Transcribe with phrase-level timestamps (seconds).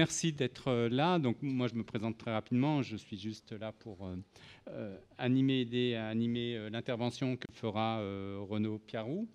[0.00, 1.18] merci d'être là.
[1.18, 2.80] Donc moi, je me présente très rapidement.
[2.80, 4.08] Je suis juste là pour
[5.18, 7.98] animer, aider à animer l'intervention que fera
[8.48, 9.28] Renaud Piarou.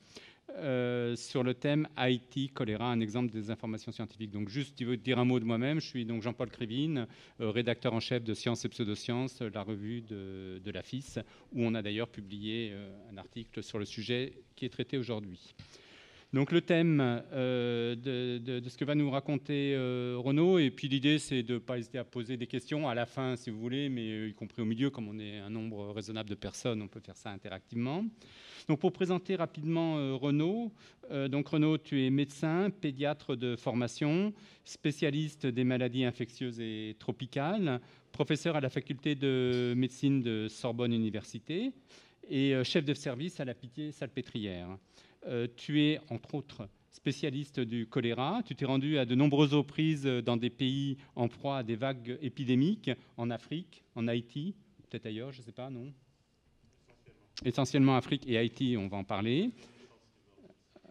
[0.58, 4.32] Euh, sur le thème Haïti, choléra, un exemple des informations scientifiques.
[4.32, 5.82] Donc, juste dire un mot de moi-même.
[5.82, 7.08] Je suis donc Jean-Paul Crévine,
[7.42, 11.20] euh, rédacteur en chef de Sciences et Pseudosciences, la revue de, la FIS,
[11.52, 15.56] où on a d'ailleurs publié euh, un article sur le sujet qui est traité aujourd'hui.
[16.36, 16.98] Donc le thème
[17.32, 19.74] de, de, ce que va nous raconter
[20.18, 23.06] Renaud, et puis l'idée c'est de ne pas hésiter à poser des questions à la
[23.06, 26.30] fin si vous voulez, mais y compris au milieu, comme on est un nombre raisonnable
[26.30, 28.04] de personnes, on peut faire ça interactivement.
[28.68, 30.72] Donc pour présenter rapidement euh, Renaud,
[31.12, 37.80] euh, donc Renaud, tu es médecin, pédiatre de formation, spécialiste des maladies infectieuses et tropicales,
[38.12, 41.72] professeur à la faculté de médecine de Sorbonne Université
[42.28, 43.54] et euh, chef de service à la
[45.26, 45.56] Pitié-Salpêtrière.
[45.56, 46.70] tu es entre autres
[47.06, 48.42] spécialiste du choléra.
[48.46, 52.18] Tu t'es rendu à de nombreuses reprises dans des pays en proie à des vagues
[52.22, 54.56] épidémiques, en Afrique, en Haïti,
[54.90, 55.94] peut-être ailleurs, je ne sais pas, non?
[57.44, 59.52] Essentiellement Afrique et Haïti, on va en parler.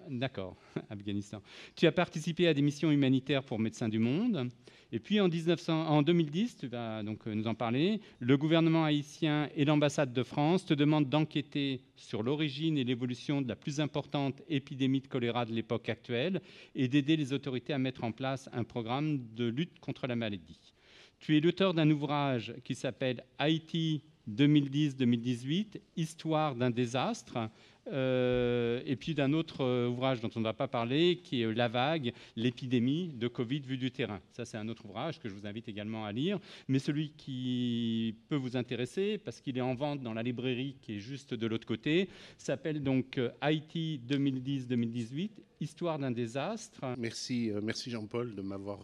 [0.08, 0.56] D'accord,
[0.90, 1.40] Afghanistan.
[1.74, 4.50] Tu as participé à des missions humanitaires pour Médecins du Monde.
[4.94, 9.48] Et puis en, 1900, en 2010, tu vas donc nous en parler, le gouvernement haïtien
[9.56, 14.40] et l'ambassade de France te demandent d'enquêter sur l'origine et l'évolution de la plus importante
[14.48, 16.40] épidémie de choléra de l'époque actuelle
[16.76, 20.72] et d'aider les autorités à mettre en place un programme de lutte contre la maladie.
[21.18, 27.46] Tu es l'auteur d'un ouvrage qui s'appelle Haïti 2010-2018, Histoire d'un désastre, euh,
[27.86, 31.68] et puis d'un autre euh, ouvrage dont on ne va pas parler, qui est La
[31.68, 34.20] vague, l'épidémie de Covid vue du terrain.
[34.32, 38.16] Ça, c'est un autre ouvrage que je vous invite également à lire, mais celui qui
[38.28, 41.46] peut vous intéresser, parce qu'il est en vente dans la librairie qui est juste de
[41.46, 42.08] l'autre côté,
[42.38, 45.30] s'appelle donc euh, Haïti 2010-2018,
[45.60, 46.80] Histoire d'un désastre.
[46.98, 48.80] Merci, merci Jean-Paul de m'avoir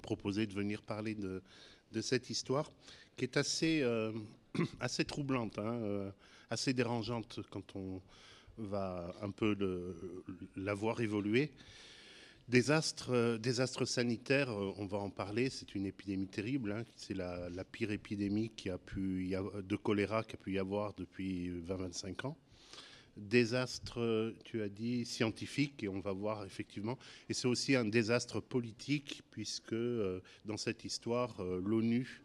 [0.00, 1.40] proposé de venir parler de,
[2.00, 2.70] cette histoire
[3.16, 4.12] qui est assez, euh,
[4.80, 6.10] assez troublante, hein, euh,
[6.50, 8.02] assez dérangeante quand on
[8.58, 9.56] va un peu
[10.56, 11.52] la voir évoluer.
[12.48, 17.48] Désastre, euh, désastre sanitaire, on va en parler, c'est une épidémie terrible, hein, c'est la,
[17.70, 22.36] pire épidémie qui a pu de choléra qu'il a pu y avoir depuis 20-25 ans.
[23.16, 28.40] Désastre, tu as dit, scientifique, et on va voir effectivement, et c'est aussi un désastre
[28.40, 29.76] politique, puisque
[30.44, 32.20] dans cette histoire, l'ONU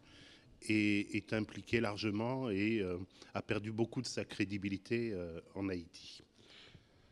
[0.68, 2.98] est, impliqué largement et euh,
[3.34, 6.22] a perdu beaucoup de sa crédibilité euh, en Haïti.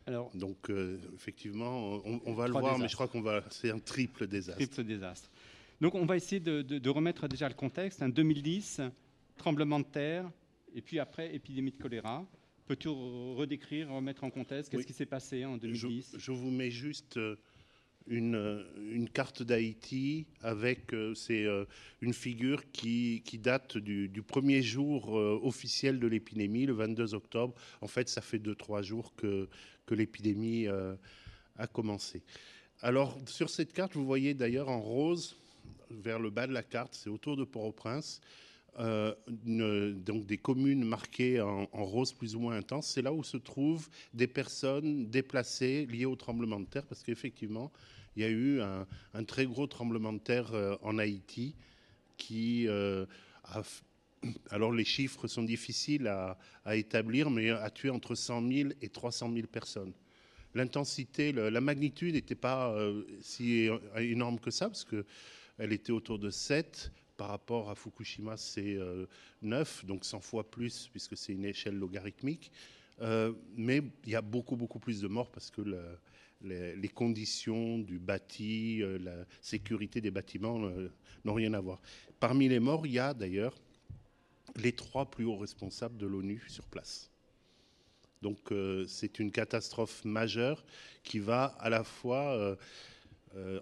[0.07, 3.43] Alors, Donc, euh, effectivement, on, va le voir, mais je crois qu'on va.
[3.49, 4.63] C'est un triple désastre.
[4.63, 5.31] Triple désastre.
[5.81, 8.03] Donc, on va essayer de, remettre déjà le contexte.
[8.03, 8.81] En 2010,
[9.35, 10.29] tremblement de terre,
[10.75, 12.25] et puis après, épidémie de choléra.
[12.67, 17.19] Peux-tu redécrire, remettre en contexte Qu'est-ce qui s'est passé en 2010 je, vous mets juste
[18.07, 21.65] une, carte d'Haïti avec euh, c'est euh,
[22.01, 27.53] une figure qui, qui date du, premier jour euh, officiel de l'épidémie, le 22 octobre.
[27.81, 29.47] En fait, ça fait 2-3 jours que,
[29.85, 30.67] que l'épidémie
[31.57, 32.23] a commencé.
[32.81, 35.37] Alors, sur cette carte, vous voyez d'ailleurs en rose,
[35.89, 38.21] vers le bas de la carte, c'est autour de Port-au-Prince,
[38.77, 43.87] donc des communes marquées en, rose plus ou moins intense, c'est là où se trouvent
[44.13, 47.71] des personnes déplacées liées au tremblement de terre, parce qu'effectivement,
[48.15, 51.55] il y a eu un, très gros tremblement de terre euh, en Haïti
[52.17, 53.05] qui euh,
[53.43, 53.61] a
[54.49, 59.31] alors les chiffres sont difficiles à, établir, mais a tué entre 100 000 et 300
[59.31, 59.93] 000 personnes.
[60.55, 66.31] L'intensité, la magnitude n'était pas euh, si énorme que ça, parce qu'elle était autour de
[66.31, 66.91] 7.
[67.17, 68.79] Par rapport à Fukushima, c'est
[69.43, 72.51] 9, donc 100 fois plus, puisque c'est une échelle logarithmique.
[73.55, 75.61] mais il y a beaucoup, beaucoup plus de morts parce que
[76.45, 80.91] les, conditions du bâti, euh, la sécurité des bâtiments euh,
[81.23, 81.81] n'ont rien à voir.
[82.19, 83.55] Parmi les morts, il y a d'ailleurs
[84.55, 87.09] les trois plus hauts responsables de l'ONU sur place.
[88.21, 90.63] Donc euh, c'est une catastrophe majeure
[91.03, 92.57] qui va à la fois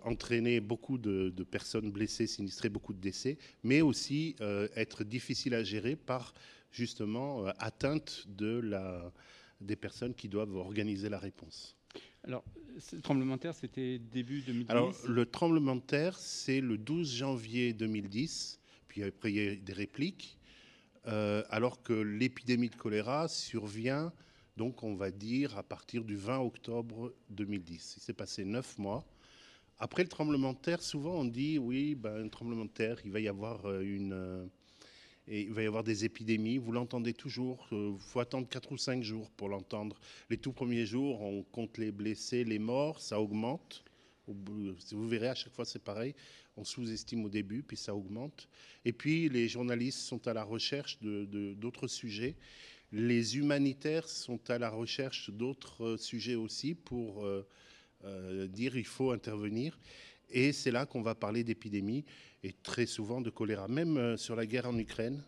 [0.04, 4.36] entraîner beaucoup de, personnes blessées, sinistrées, beaucoup de décès, mais aussi
[4.76, 6.36] être difficile à gérer par
[6.72, 9.12] justement atteinte de la,
[9.60, 11.76] des personnes qui doivent organiser la réponse.
[12.24, 12.44] Alors,
[12.94, 17.16] le tremblement de terre, c'était début 2010 Alors, le tremblement de terre, c'est le 12
[17.16, 20.40] janvier 2010, puis après, il y a des répliques,
[21.08, 24.14] euh, alors que l'épidémie de choléra survient,
[24.56, 27.96] donc, on va dire, à partir du 20 octobre 2010.
[27.98, 29.06] Il s'est passé neuf mois.
[29.80, 33.12] Après le tremblement de terre, souvent on dit, oui, ben, un tremblement de terre, il
[33.12, 34.50] va y avoir euh, une...
[35.28, 36.58] Euh, et il va y avoir des épidémies.
[36.58, 37.68] Vous l'entendez toujours.
[37.72, 40.00] Il euh, faut attendre 4 ou 5 jours pour l'entendre.
[40.30, 43.84] Les tout premiers jours, on compte les blessés, les morts, ça augmente.
[44.26, 46.16] Vous verrez, à chaque fois, c'est pareil.
[46.56, 48.48] On sous-estime au début, puis ça augmente.
[48.86, 52.36] Et puis, les journalistes sont à la recherche d'autres sujets.
[52.94, 57.46] Les humanitaires sont à la recherche d'autres sujets aussi pour euh,
[58.06, 59.80] euh, dire il faut intervenir.
[60.34, 62.04] Et c'est là qu'on va parler d'épidémie
[62.44, 63.68] et très souvent de choléra.
[63.68, 65.24] Même euh, sur la guerre en Ukraine,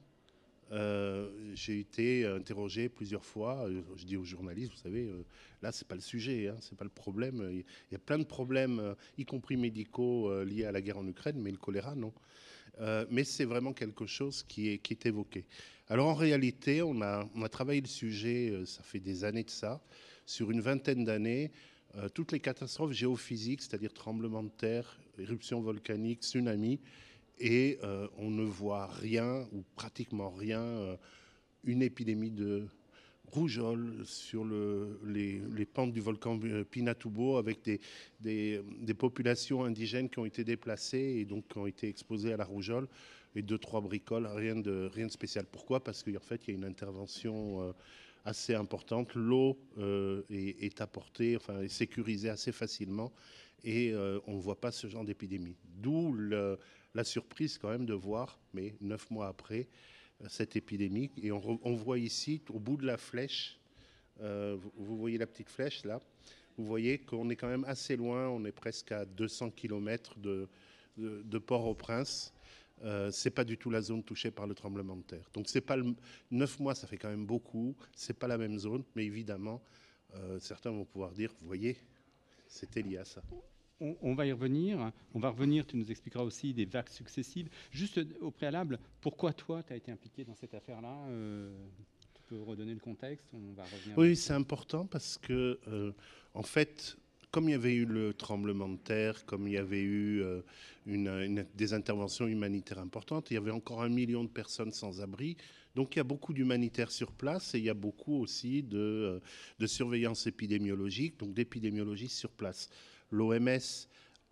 [0.72, 3.68] euh, j'ai été interrogé plusieurs fois.
[3.68, 5.24] Euh, je dis aux journalistes, vous savez, euh,
[5.62, 7.48] là, c'est pas le sujet, hein, c'est pas le problème.
[7.52, 11.40] Il y a plein de problèmes, y compris médicaux, liés à la guerre en Ukraine,
[11.40, 12.13] mais le choléra, non.
[13.10, 15.46] mais c'est vraiment quelque chose qui est, évoqué.
[15.88, 19.81] Alors en réalité, on a travaillé le sujet, ça fait des années de ça,
[20.25, 21.52] sur une vingtaine d'années.
[22.13, 26.80] Toutes les catastrophes géophysiques, c'est-à-dire tremblements de terre, éruptions volcaniques, tsunamis,
[27.39, 30.95] et euh, on ne voit rien ou pratiquement rien, euh,
[31.63, 32.68] une épidémie de
[33.25, 37.59] rougeole sur les, pentes du volcan euh, Pinatubo avec
[38.21, 38.62] des,
[38.97, 42.88] populations indigènes qui ont été déplacées et donc qui ont été exposées à la rougeole
[43.36, 45.45] et deux, trois bricoles, rien de, rien de spécial.
[45.51, 45.83] Pourquoi?
[45.83, 47.74] Parce qu'en fait, il y a une intervention
[48.25, 49.13] assez importante.
[49.16, 49.57] L'eau
[50.30, 53.13] est, est, apportée, enfin, est sécurisée assez facilement
[53.63, 53.94] et
[54.27, 55.56] on ne voit pas ce genre d'épidémie.
[55.77, 56.16] D'où
[56.94, 59.68] la surprise quand même de voir, mais neuf mois après,
[60.22, 61.12] euh, cette épidémie.
[61.22, 63.60] Et on, voit ici, au bout de la flèche,
[64.22, 66.00] euh, vous, voyez la petite flèche là,
[66.57, 70.48] vous voyez qu'on est quand même assez loin, on est presque à 200 km de,
[71.39, 72.33] Port-au-Prince.
[72.85, 75.29] Euh, c'est pas du tout la zone touchée par le tremblement de terre.
[75.33, 75.95] Donc c'est pas le,
[76.31, 77.75] 9 mois, ça fait quand même beaucoup.
[77.95, 79.61] C'est pas la même zone, mais évidemment,
[80.15, 81.77] euh, certains vont pouvoir dire, vous voyez,
[82.47, 83.21] c'était lié à ça
[83.79, 84.91] on, va y revenir.
[85.13, 87.49] On va revenir, tu nous expliqueras aussi des vagues successives.
[87.71, 91.51] Juste au préalable, pourquoi toi, tu as été impliqué dans cette affaire-là euh,
[92.13, 95.91] Tu peux redonner le contexte on va revenir Oui, c'est important parce que, euh,
[96.33, 96.97] en fait,
[97.35, 100.39] comme il y avait eu le tremblement de terre, comme il y avait eu euh,
[100.85, 105.35] une, des interventions humanitaires importantes, il y avait encore un million de personnes sans abri.
[105.75, 109.21] Donc il y a beaucoup d'humanitaires sur place et il y a beaucoup aussi de,
[109.59, 112.69] de surveillance épidémiologique, donc d'épidémiologie sur place
[113.11, 113.87] l'OMS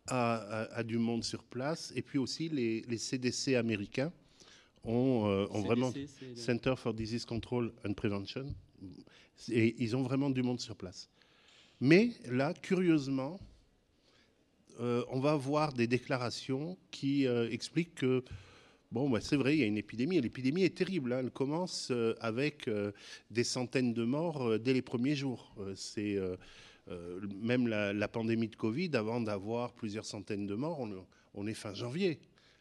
[0.08, 4.14] a, du monde sur place, et puis aussi les, CDC américains
[4.86, 5.92] ont, euh, vraiment
[6.36, 8.46] Center for Disease Control and Prevention,
[9.52, 11.10] et ils ont vraiment du monde sur place.
[11.84, 13.40] Mais là, curieusement,
[14.80, 18.24] euh, on va voir des déclarations qui euh, expliquent que
[18.92, 20.22] Bon, c'est vrai, il y a une épidémie.
[20.22, 21.14] L'épidémie est terrible.
[21.14, 21.22] Hein.
[21.24, 22.70] Elle commence avec
[23.32, 25.56] des centaines de morts dès les premiers jours.
[25.74, 26.20] c'est
[26.90, 30.86] euh, même la, pandémie de Covid, avant d'avoir plusieurs centaines de morts,
[31.34, 32.20] on, est fin janvier.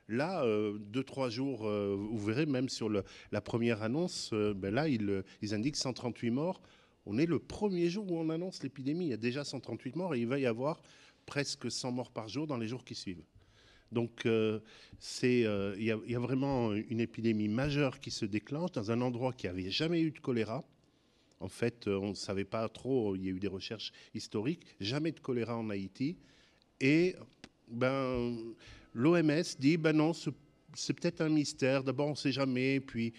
[0.09, 4.89] Là, euh, deux, trois jours, euh, vous verrez même sur la première annonce, ben là,
[4.89, 6.63] ils, indiquent 138 morts.
[7.07, 9.07] On est le premier jour où on annonce l'épidémie.
[9.07, 10.83] Il y a déjà 138 morts et il va y avoir
[11.27, 13.25] presque 100 morts par jour dans les jours qui suivent.
[13.91, 14.27] Donc,
[14.99, 19.01] c'est, il, y a, y, a vraiment une épidémie majeure qui se déclenche dans un
[19.03, 20.65] endroit qui n'avait jamais eu de choléra.
[21.43, 24.65] En fait, euh, on ne savait pas trop, il y a eu des recherches historiques,
[24.79, 26.17] jamais de choléra en Haïti.
[26.81, 27.17] Et
[27.69, 28.55] ben,
[28.95, 33.13] l'OMS dit, ben non, c'est peut-être un mystère, d'abord on ne sait jamais, puis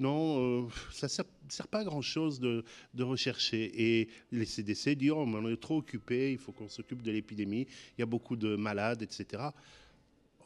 [0.00, 2.64] non, euh, ça ne sert, pas à grand-chose de,
[2.98, 3.70] rechercher.
[3.74, 7.66] Et les CDC disent, oh, on est trop occupé, il faut qu'on s'occupe de l'épidémie,
[7.96, 9.42] il y a beaucoup de malades, etc.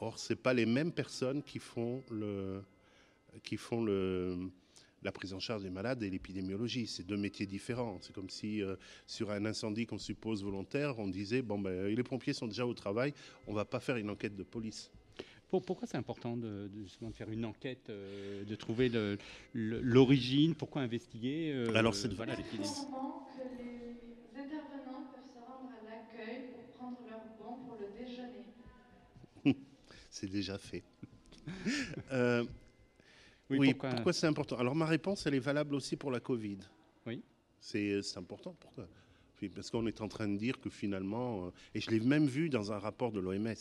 [0.00, 2.02] Or, ce pas les mêmes personnes qui font
[5.02, 6.88] la prise en charge des malades et l'épidémiologie.
[6.88, 7.98] C'est deux métiers différents.
[8.02, 8.74] C'est comme si euh,
[9.06, 12.74] sur un incendie qu'on suppose volontaire, on disait bon ben les pompiers sont déjà au
[12.74, 13.14] travail,
[13.46, 14.90] on va pas faire une enquête de police.
[15.48, 16.68] Pourquoi c'est important de,
[17.12, 18.90] faire une enquête, euh, de trouver
[19.54, 20.54] l'origine?
[20.54, 24.18] Pourquoi investiguer euh, Alors c'est voilà, que les intervenants peuvent se rendre à l'accueil pour
[26.74, 28.46] prendre leur bon pour le déjeuner.
[30.10, 30.82] c'est déjà fait.
[33.50, 34.56] Oui, pourquoi, c'est important?
[34.56, 36.58] Alors ma réponse, elle est valable aussi pour la Covid.
[37.06, 37.22] Oui.
[37.60, 38.56] C'est important.
[38.58, 38.88] Pourquoi?
[39.54, 42.48] Parce qu'on est en train de dire que finalement, euh, et je l'ai même vu
[42.48, 43.54] dans un rapport de l'OMS,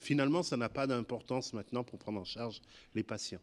[0.00, 2.60] finalement, ça n'a pas d'importance maintenant pour prendre en charge
[2.94, 3.40] les patients.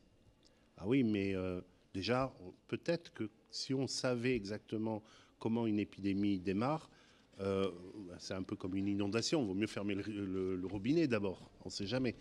[0.78, 1.62] Ah oui, mais euh,
[1.94, 2.34] déjà,
[2.68, 5.04] peut-être que si on savait exactement
[5.40, 6.90] comment une épidémie démarre,
[7.40, 7.72] euh,
[8.18, 9.42] c'est un peu comme une inondation.
[9.42, 11.52] Il vaut mieux fermer le, robinet d'abord.
[11.62, 12.16] On ne sait jamais.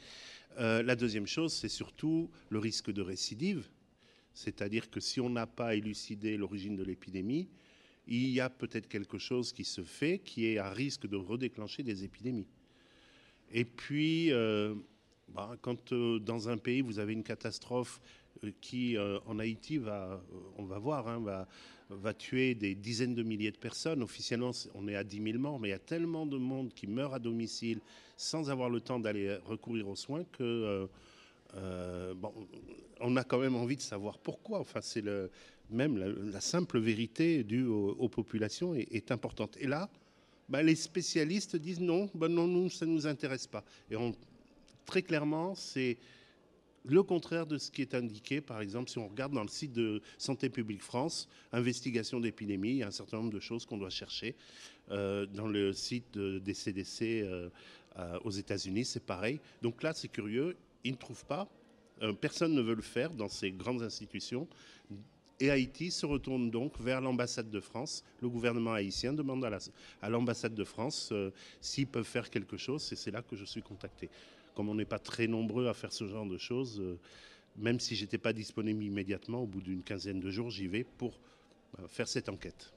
[0.59, 3.69] Euh, la deuxième chose, c'est surtout le risque de récidive.
[4.35, 7.49] C'est-à-dire que si on n'a pas élucidé l'origine de l'épidémie,
[8.07, 11.83] il y a peut-être quelque chose qui se fait qui est à risque de redéclencher
[11.83, 12.47] des épidémies.
[13.53, 14.75] Et puis, euh,
[15.29, 18.01] bah, quand dans un pays vous avez une catastrophe
[18.61, 20.23] qui, en Haïti, va,
[20.59, 21.47] on va voir, hein,
[21.89, 24.03] va, tuer des dizaines de milliers de personnes.
[24.03, 26.87] Officiellement, on est à 10 000 morts, mais il y a tellement de monde qui
[26.87, 27.81] meurt à domicile
[28.17, 30.87] sans avoir le temps d'aller recourir aux soins que euh,
[31.55, 32.33] euh, bon,
[33.01, 34.61] on a quand même envie de savoir pourquoi.
[34.61, 35.05] Enfin, c'est
[35.71, 35.97] même
[36.33, 39.57] la, simple vérité due aux, populations est, importante.
[39.61, 39.91] Et là,
[40.49, 43.65] bah, les spécialistes disent non, bah, non, nous, ça ne nous intéresse pas.
[43.91, 43.97] Et
[44.85, 45.99] très clairement, c'est
[46.85, 48.41] le contraire de ce qui est indiqué.
[48.41, 52.77] Par exemple, si on regarde dans le site de Santé publique France, investigation d'épidémie, il
[52.77, 54.37] y a un certain nombre de choses qu'on doit chercher.
[54.91, 57.51] Euh, dans le site des CDC euh,
[58.25, 59.41] aux États-Unis, c'est pareil.
[59.63, 61.49] Donc là, c'est curieux, ils ne trouvent pas.
[62.03, 64.47] Euh, personne ne veut le faire dans ces grandes institutions.
[65.39, 68.03] Et Haïti se retourne donc vers l'ambassade de France.
[68.23, 69.45] Le gouvernement haïtien demande
[70.01, 71.13] à l'ambassade de France
[71.61, 74.09] s'ils peuvent faire quelque chose, et c'est là que je suis contacté
[74.57, 76.99] comme on n'est pas très nombreux à faire ce genre de choses, euh,
[77.57, 81.21] même si j'étais pas disponible immédiatement, au bout d'une quinzaine de jours, j'y vais pour
[81.79, 82.73] euh, faire cette enquête.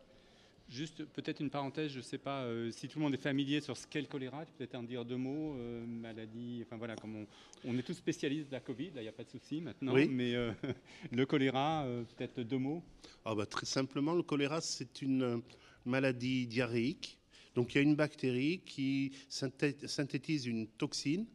[0.70, 3.60] Juste peut-être une parenthèse, je ne sais pas euh, si tout le monde est familier
[3.60, 5.56] sur ce qu'est le choléra, tu peux peut-être en dire deux mots,
[5.88, 7.26] maladie, enfin voilà, comme
[7.66, 10.34] on, est tous spécialistes de la Covid, il n'y a pas de souci maintenant, mais
[11.12, 12.84] le choléra, peut-être deux mots.
[13.26, 15.42] Ah bah, Très simplement, le choléra, c'est une
[15.86, 17.20] maladie diarrhéique.
[17.56, 21.26] Donc il y a une bactérie qui synthétise une toxine.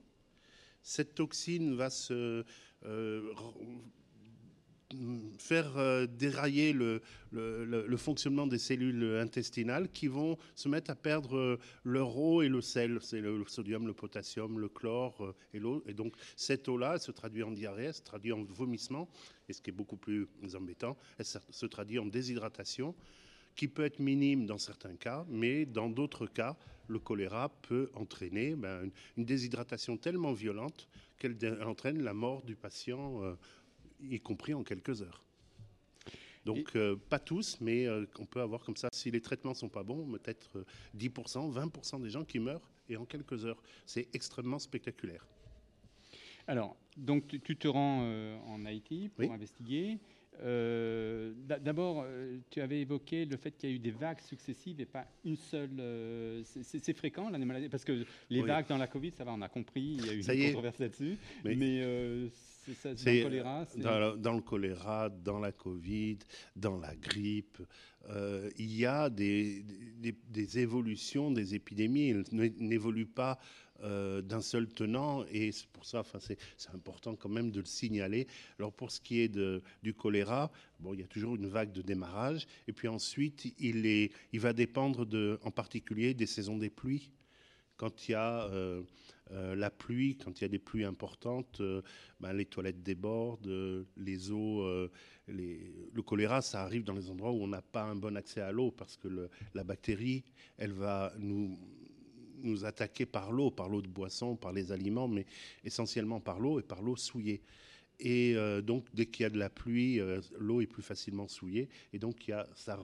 [0.82, 2.44] Cette toxine va se
[2.84, 3.32] euh,
[5.38, 7.00] faire euh, dérailler le,
[7.96, 12.98] fonctionnement des cellules intestinales qui vont se mettre à perdre leur eau et le sel.
[13.00, 15.82] C'est le, sodium, le potassium, le chlore euh, et l'eau.
[15.86, 19.08] Et donc cette eau-là, se traduit en diarrhée, se traduit en vomissement,
[19.48, 22.94] et ce qui est beaucoup plus embêtant, elle se traduit en déshydratation
[23.56, 26.56] qui peut être minime dans certains cas, mais dans d'autres cas,
[26.88, 30.88] le choléra peut entraîner ben, une, déshydratation tellement violente
[31.18, 33.34] qu'elle entraîne la mort du patient, euh,
[34.10, 35.22] y compris en quelques heures.
[36.44, 39.56] Donc, euh, pas tous, mais euh, on peut avoir comme ça, si les traitements ne
[39.56, 40.64] sont pas bons, peut-être
[40.96, 43.62] 10%, 20% des gens qui meurent et en quelques heures.
[43.86, 45.26] C'est extrêmement spectaculaire.
[46.46, 48.02] Alors, donc tu, te rends
[48.46, 49.98] en Haïti pour investiguer.
[50.42, 54.80] Euh, d'abord, euh, tu avais évoqué le fait qu'il y a eu des vagues successives
[54.80, 55.70] et pas une seule.
[55.78, 59.42] Euh, c'est fréquent, la maladie Parce que les vagues dans la Covid, ça va, on
[59.42, 61.16] a compris, il y a eu une controverse là-dessus.
[61.44, 62.30] Mais,
[62.72, 63.66] c'est dans le choléra
[64.16, 66.18] dans, le choléra, dans la Covid,
[66.56, 67.58] dans la grippe,
[68.58, 69.64] il y a des,
[70.28, 72.10] des évolutions des épidémies.
[72.10, 72.24] Elles
[72.58, 73.38] n'évoluent pas
[73.82, 76.38] euh, d'un seul tenant et c'est pour ça, enfin, c'est
[76.72, 78.28] important quand même de le signaler.
[78.60, 81.72] Alors pour ce qui est de, du choléra, bon, il y a toujours une vague
[81.72, 86.56] de démarrage et puis ensuite il, est, il va dépendre de, en particulier des saisons
[86.56, 87.10] des pluies.
[87.76, 88.82] Quand il y a euh,
[89.32, 91.60] euh, la pluie, quand il y a des pluies importantes,
[92.20, 94.66] ben, les toilettes débordent, les eaux,
[95.26, 98.52] le choléra, ça arrive dans les endroits où on n'a pas un bon accès à
[98.52, 100.24] l'eau parce que la bactérie,
[100.56, 105.26] elle va nous attaquer par l'eau, par l'eau de boisson, par les aliments, mais
[105.64, 107.42] essentiellement par l'eau et par l'eau souillée.
[108.00, 111.28] Et euh, donc, dès qu'il y a de la pluie, euh, l'eau est plus facilement
[111.28, 111.68] souillée.
[111.92, 112.78] Et donc, il y a, ça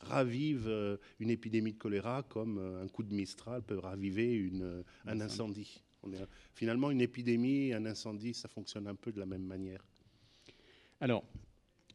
[0.00, 5.20] ravive euh, une épidémie de choléra comme un coup de Mistral peut raviver une, un
[5.20, 5.82] incendie.
[6.02, 6.18] On est,
[6.54, 9.84] finalement, une épidémie, un incendie, ça fonctionne un peu de la même manière.
[11.00, 11.24] Alors,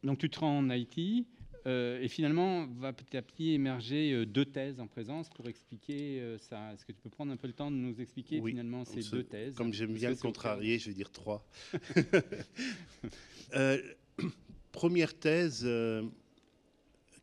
[0.02, 1.26] donc tu te rends en Haïti.
[1.66, 6.20] Euh, et finalement, va petit à petit émerger euh, deux thèses en présence pour expliquer
[6.20, 6.72] euh, ça.
[6.72, 9.24] Est-ce que tu peux prendre un peu le temps de nous expliquer finalement ces deux
[9.24, 9.56] thèses?
[9.56, 11.44] Comme j'aime bien le contrarier, je vais dire trois.
[14.72, 15.68] première thèse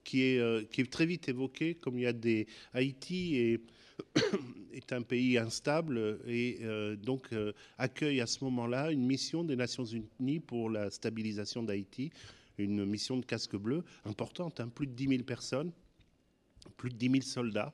[0.04, 2.48] qui, est, qui est très vite évoquée, comme il y a des...
[2.74, 3.62] Haïti est,
[4.92, 6.60] un pays instable et
[7.02, 7.30] donc
[7.78, 12.12] accueille à ce moment-là une mission des Nations Unies pour la stabilisation d'Haïti
[12.58, 15.72] une mission de casque bleu importante, hein, plus de 10 000 personnes,
[16.78, 17.74] plus de 10 000 soldats,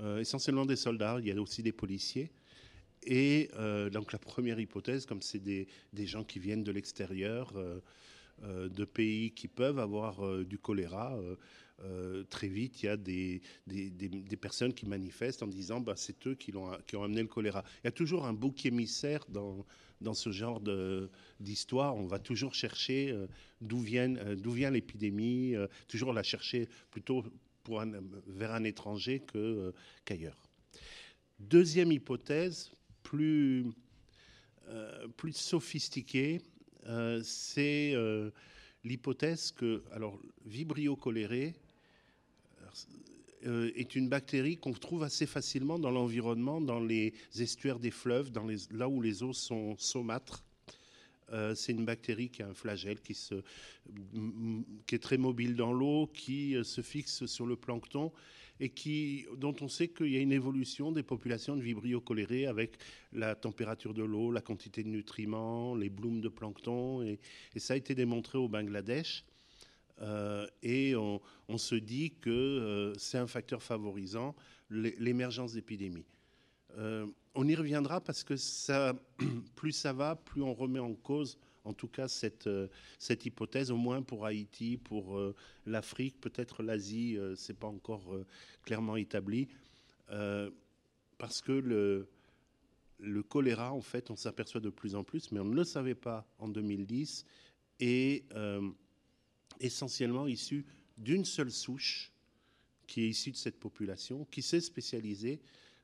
[0.00, 2.30] euh, essentiellement des soldats, il y a aussi des policiers.
[3.02, 7.80] Et euh, donc la première hypothèse, comme c'est des, gens qui viennent de l'extérieur, euh,
[8.42, 11.18] de pays qui peuvent avoir du choléra,
[12.30, 16.34] très vite, il y a des, des, personnes qui manifestent en disant bah, c'est eux
[16.34, 17.64] qui, ont, qui ont amené le choléra.
[17.82, 19.64] Il y a toujours un bouc émissaire dans,
[20.00, 20.62] dans ce genre
[21.40, 21.96] d'histoire.
[21.96, 23.26] On va toujours chercher euh,
[23.60, 27.24] d'où vient, euh, d'où vient l'épidémie, euh, toujours la chercher plutôt
[27.64, 27.82] pour
[28.26, 29.72] vers un étranger que,
[30.04, 30.38] qu'ailleurs.
[31.38, 32.70] Deuxième hypothèse,
[33.02, 33.64] plus,
[35.16, 36.42] plus sophistiquée,
[37.22, 37.94] c'est
[38.84, 41.52] l'hypothèse que, alors, Vibrio cholerae
[43.46, 48.30] euh, est une bactérie qu'on trouve assez facilement dans l'environnement, dans les estuaires des fleuves,
[48.30, 50.44] dans là où les eaux sont saumâtres.
[51.32, 53.16] Euh, c'est une bactérie qui a un flagelle qui
[54.92, 58.12] est très mobile dans l'eau, qui se fixe sur le plancton
[58.60, 62.46] et qui, dont on sait qu'il y a une évolution des populations de vibrio cholérés
[62.46, 62.76] avec
[63.12, 67.02] la température de l'eau, la quantité de nutriments, les blooms de plancton.
[67.02, 67.18] Et,
[67.56, 69.24] ça a été démontré au Bangladesh.
[70.00, 71.20] Euh, et on,
[71.56, 74.34] se dit que euh, c'est un facteur favorisant
[74.70, 76.06] l'émergence d'épidémies.
[76.78, 78.34] Euh, on y reviendra parce que
[79.54, 82.68] plus ça va, plus on remet en cause en tout cas cette, euh,
[82.98, 85.34] cette hypothèse, au moins pour Haïti, pour euh,
[85.66, 88.14] l'Afrique, peut-être l'Asie, euh, ce n'est pas encore
[88.62, 89.48] clairement établi.
[91.18, 95.56] parce que le choléra, en fait, on s'aperçoit de plus en plus, mais on ne
[95.56, 97.24] le savait pas en 2010,
[97.80, 98.24] est
[99.60, 100.66] essentiellement issu
[100.98, 102.12] d'une seule souche
[102.86, 105.40] qui est issue de cette population, qui s'est spécialisée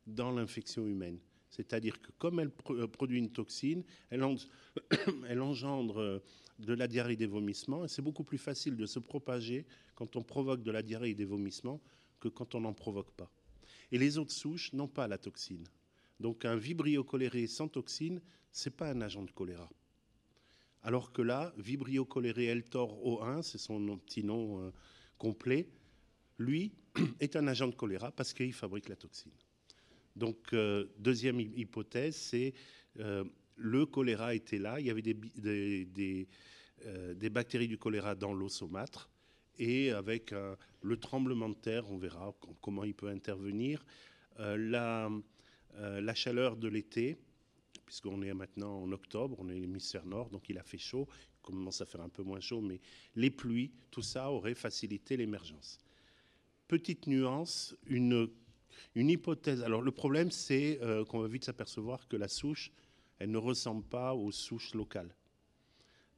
[0.07, 1.19] dans l'infection humaine.
[1.51, 6.23] C'est-à-dire que comme elle euh, produit une toxine, elle, engendre euh,
[6.59, 7.85] de la diarrhée et des vomissements.
[7.85, 11.15] Et c'est beaucoup plus facile de se propager quand on provoque de la diarrhée et
[11.15, 11.81] des vomissements
[12.21, 13.31] que quand on n'en provoque pas.
[13.93, 15.65] Et les autres souches n'ont pas la toxine.
[16.21, 18.21] Donc un vibrio choléré sans toxine,
[18.53, 19.69] ce n'est pas un agent de choléra.
[20.83, 24.71] Alors que là, vibrio choléré Eltor O1, c'est son petit nom euh,
[25.19, 25.69] complet,
[26.39, 26.73] lui
[27.21, 29.33] est un agent de choléra parce qu'il fabrique la toxine.
[30.17, 32.55] Donc, euh, deuxième hypothèse, c'est
[32.99, 33.25] euh,
[33.57, 36.29] le choléra était là, il y avait des,
[36.87, 39.11] euh, des, bactéries du choléra dans l'eau saumâtre,
[39.59, 40.35] et avec
[40.81, 43.85] le tremblement de terre, on verra comment il peut intervenir,
[44.39, 45.11] la,
[45.79, 47.19] la, chaleur de l'été,
[47.85, 51.43] puisqu'on est maintenant en octobre, on est l'hémisphère nord, donc il a fait chaud, il
[51.43, 52.81] commence à faire un peu moins chaud, mais
[53.17, 55.79] les pluies, tout ça aurait facilité l'émergence.
[56.67, 58.31] Petite nuance, une
[58.95, 59.63] une hypothèse.
[59.63, 62.71] Alors le problème, c'est euh, qu'on va vite s'apercevoir que la souche,
[63.19, 65.15] elle ne ressemble pas aux souches locales.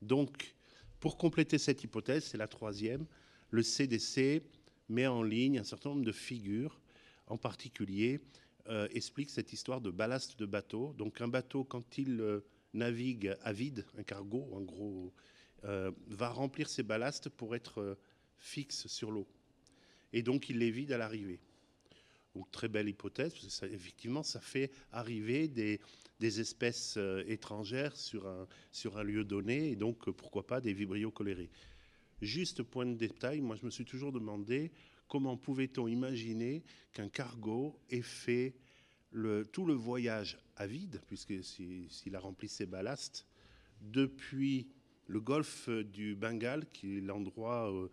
[0.01, 0.55] Donc,
[1.01, 3.07] pour compléter cette hypothèse, c'est la troisième,
[3.51, 4.43] le CDC
[4.89, 6.81] met en ligne un certain nombre de figures,
[7.27, 8.21] en particulier
[8.69, 10.95] euh, explique cette histoire de ballast de bateau.
[10.97, 15.13] Donc un bateau, quand il euh, navigue à vide, un cargo en gros,
[16.09, 17.97] va remplir ses ballasts pour être
[18.37, 19.29] fixe sur l'eau.
[20.13, 21.41] Et donc il les vide à l'arrivée.
[22.35, 25.81] Donc, très belle hypothèse, parce que effectivement, ça fait arriver des,
[26.21, 31.51] espèces euh, étrangères sur un, lieu donné, et donc euh, pourquoi pas des vibrio cholérés.
[32.21, 34.71] Juste point de détail, moi je me suis toujours demandé
[35.09, 38.55] comment pouvait-on imaginer qu'un cargo ait fait
[39.53, 43.27] tout le voyage à vide, puisque s'il a rempli ses ballasts,
[43.81, 44.69] depuis
[45.07, 47.89] le golfe du Bengale, qui est l'endroit euh,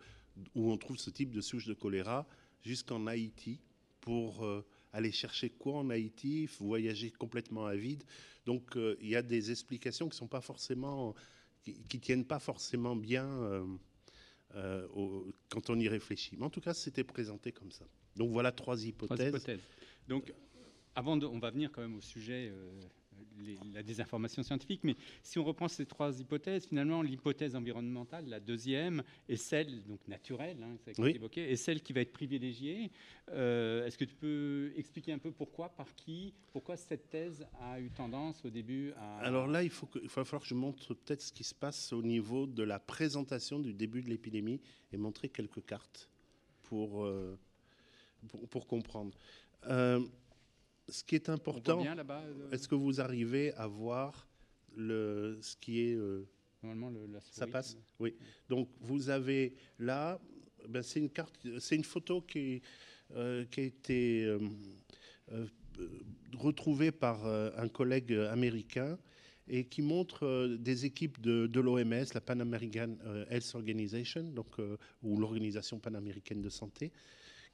[0.54, 2.26] où on trouve ce type de souche de choléra,
[2.62, 3.60] jusqu'en Haïti,
[4.00, 8.04] pour euh, aller chercher quoi en Haïti, voyager complètement à vide.
[8.46, 11.14] Donc euh, il y a des explications qui sont pas forcément,
[11.62, 13.26] qui, tiennent pas forcément bien
[14.54, 16.36] euh, quand on y réfléchit.
[16.36, 17.86] Mais en tout cas, c'était présenté comme ça.
[18.16, 19.16] Donc voilà trois hypothèses.
[19.16, 19.60] Trois hypothèses.
[20.08, 20.32] Donc
[20.94, 22.52] avant de, on va venir quand même au sujet
[23.74, 24.80] la désinformation scientifique.
[24.84, 30.06] Mais si on reprend ces trois hypothèses, finalement, l'hypothèse environnementale, la deuxième, est celle donc
[30.08, 30.76] naturelle, hein,
[31.36, 32.90] est celle qui va être privilégiée.
[33.30, 37.80] Euh, est-ce que tu peux expliquer un peu pourquoi, par qui, pourquoi cette thèse a
[37.80, 39.18] eu tendance au début à...
[39.18, 41.54] Alors là, il, faut que, il va falloir que je montre peut-être ce qui se
[41.54, 44.60] passe au niveau de la présentation du début de l'épidémie
[44.92, 46.08] et montrer quelques cartes
[46.62, 47.38] pour, euh,
[48.50, 49.16] pour, comprendre.
[49.66, 50.04] Euh,
[50.90, 54.28] ce qui est important, euh, est-ce que vous arrivez à voir
[54.76, 55.94] le, ce qui est...
[55.94, 56.28] Euh,
[56.62, 57.78] Normalement, ça passe?
[57.98, 58.14] Oui.
[58.48, 60.20] Donc, vous avez là,
[60.68, 62.60] ben, c'est une carte, c'est une photo qui,
[63.12, 64.36] euh, qui a été
[66.36, 68.98] retrouvée par un collègue américain
[69.48, 72.94] et qui montre des équipes de, de l'OMS, la Pan American
[73.30, 74.58] Health Organization, donc,
[75.02, 76.92] ou l'Organisation panaméricaine de santé,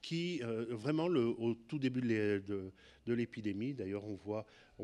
[0.02, 2.72] qui, euh, vraiment, au tout début de,
[3.06, 4.14] l'épidémie, d'ailleurs, on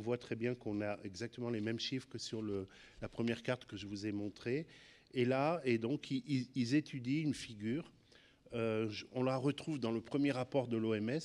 [0.01, 3.77] voit, très bien qu'on a exactement les mêmes chiffres que sur la première carte que
[3.77, 4.67] je vous ai montrée.
[5.15, 7.93] Et là, et donc, ils, étudient une figure.
[8.55, 11.21] Euh, on la retrouve dans le premier rapport de l'OMS.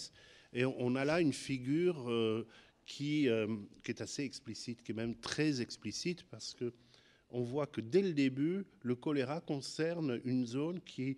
[0.53, 2.47] Et on, a là une figure euh,
[2.85, 3.27] qui,
[3.83, 6.73] qui, est assez explicite, qui est même très explicite, parce que
[7.29, 11.17] on voit que dès le début, le choléra concerne une zone qui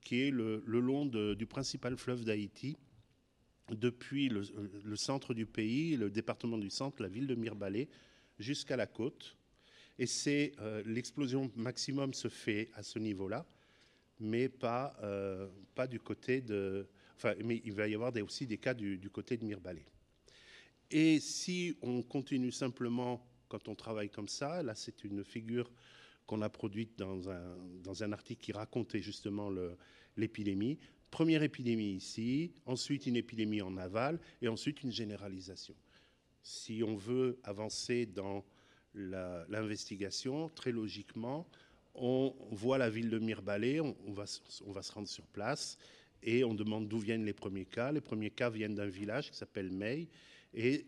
[0.00, 2.76] qui est le, long du principal fleuve d'Haïti,
[3.70, 7.88] depuis le, centre du pays, le département du centre, la ville de Mirbalé,
[8.38, 9.36] jusqu'à la côte.
[9.98, 10.06] Et
[10.60, 13.46] euh, l'explosion maximum se fait à ce niveau-là,
[14.18, 16.88] mais pas, euh, pas du côté de.
[17.16, 19.84] Enfin, mais il va y avoir aussi des cas du, côté de Mirbalé.
[20.90, 24.62] Et si on continue simplement quand on travaille comme ça.
[24.62, 25.70] Là, c'est une figure
[26.30, 29.50] qu'on a produite dans un, dans un article qui racontait justement
[30.16, 30.78] l'épidémie.
[31.10, 35.74] Première épidémie ici, ensuite une épidémie en aval et ensuite une généralisation.
[36.40, 38.44] Si on veut avancer dans
[38.94, 41.48] l'investigation, très logiquement,
[41.96, 44.24] on voit la ville de Mirbalais, on, va,
[44.64, 45.78] on va se rendre sur place
[46.22, 47.90] et on demande d'où viennent les premiers cas.
[47.90, 50.06] Les premiers cas viennent d'un village qui s'appelle Mey
[50.54, 50.86] et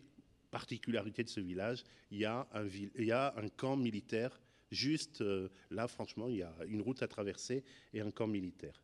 [0.52, 4.38] particularité de ce village, il y a un, il y a un camp militaire
[4.72, 8.82] juste euh, là, franchement, il y a une route à traverser et un camp militaire.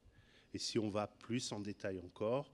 [0.55, 2.51] Et si on va plus en détail encore,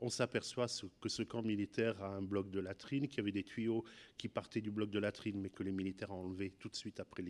[0.00, 0.66] on s'aperçoit
[1.00, 3.84] que ce camp militaire a un bloc de latrine, qu'il y avait des tuyaux
[4.16, 7.00] qui partaient du bloc de latrine, mais que les militaires ont enlevé tout de suite
[7.00, 7.22] après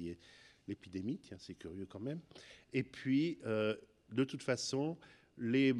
[0.66, 1.18] l'épidémie.
[1.18, 2.20] Tiens, c'est curieux quand même.
[2.72, 3.74] Et puis, euh,
[4.12, 4.98] de toute façon,
[5.38, 5.74] les,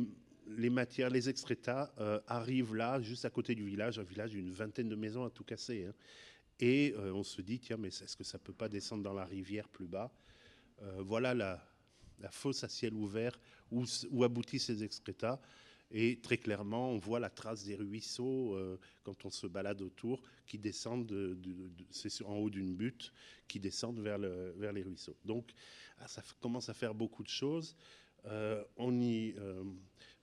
[0.70, 4.88] matières, les excrétas euh, arrivent là, juste à côté du village, un village d'une vingtaine
[4.88, 5.84] de maisons à tout casser.
[5.84, 5.94] Hein.
[6.61, 9.12] Et euh, on se dit, tiens, mais est-ce que ça ne peut pas descendre dans
[9.12, 10.11] la rivière plus bas?
[10.83, 11.62] Euh, Voilà la,
[12.31, 13.38] fosse à ciel ouvert
[13.71, 13.85] où,
[14.25, 15.40] aboutissent ces excrétas.
[15.90, 18.59] Et très clairement, on voit la trace des ruisseaux
[19.05, 21.11] quand on se balade autour, qui descendent,
[22.27, 23.11] en haut d'une butte,
[23.47, 25.16] qui descendent vers, le, vers les ruisseaux.
[25.25, 25.51] Donc,
[25.99, 27.75] ah, ça commence à faire beaucoup de choses.
[28.77, 29.35] on y,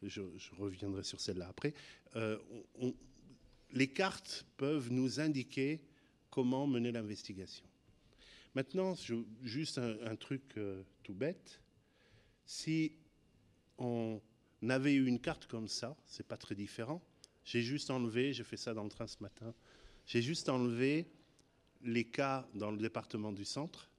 [0.07, 0.21] je,
[0.57, 1.73] reviendrai sur celle-là après,
[2.15, 2.37] euh,
[3.71, 5.81] les cartes peuvent nous indiquer
[6.35, 7.65] comment mener l'investigation.
[8.55, 8.93] Maintenant,
[9.41, 11.61] juste un, truc euh, tout bête.
[12.45, 12.91] Si
[13.77, 14.19] on
[14.67, 17.01] avait eu une carte comme ça, c'est pas très différent.
[17.45, 19.53] J'ai juste enlevé, j'ai fait ça dans le train ce matin,
[20.05, 21.07] j'ai juste enlevé
[21.83, 23.89] les cas dans le département du centre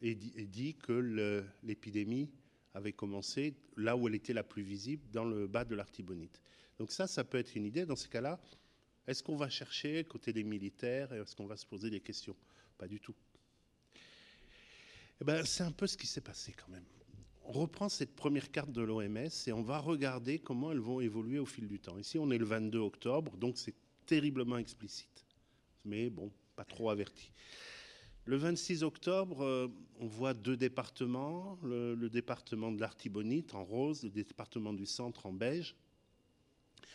[0.00, 2.30] et dit que l'épidémie
[2.74, 6.40] avait commencé là où elle était la plus visible, dans le bas de l'Artibonite.
[6.78, 7.84] Donc ça, ça peut être une idée.
[7.84, 8.40] Dans ce cas-là,
[9.06, 12.36] est-ce qu'on va chercher côté des militaires est-ce qu'on va se poser des questions?
[12.78, 13.14] Pas du tout.
[15.20, 16.84] Eh ben, c'est un peu ce qui s'est passé quand même.
[17.44, 21.38] On reprend cette première carte de l'OMS et on va regarder comment elles vont évoluer
[21.38, 21.98] au fil du temps.
[21.98, 23.74] Ici, on est le 22 octobre, donc c'est
[24.06, 25.24] terriblement explicite.
[25.84, 27.30] Mais bon, pas trop averti.
[28.24, 34.10] Le 26 octobre, euh, on voit deux départements, le, département de l'Artibonite en rose, le
[34.10, 35.74] département du centre en beige.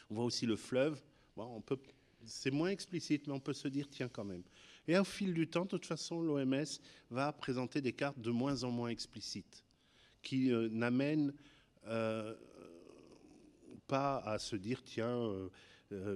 [0.10, 1.02] On voit aussi le fleuve.
[1.36, 1.78] on peut,
[2.28, 4.44] c'est moins explicite, mais on peut se dire, tiens quand même.
[4.88, 6.66] Et au fil du temps, de toute façon, l'OMS
[7.10, 9.64] va présenter des cartes de moins en moins explicites,
[10.22, 11.34] qui euh, n'amènent
[11.88, 12.36] euh,
[13.88, 15.32] pas à se dire, tiens,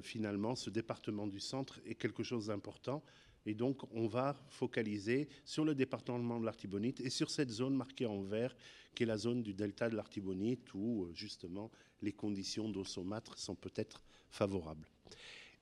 [0.01, 3.01] finalement, ce département du centre est quelque chose d'important,
[3.45, 8.05] et donc, on va focaliser sur le département de l'Artibonite et sur cette zone marquée
[8.05, 8.55] en vert,
[8.93, 11.71] qui est la zone du delta de l'Artibonite, où euh, justement
[12.01, 14.87] les conditions d'eau saumâtre sont peut-être favorables.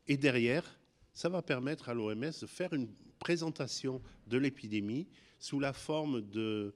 [0.09, 0.79] Et derrière,
[1.13, 6.73] ça va permettre à l'OMS de faire une présentation de l'épidémie sous la forme de,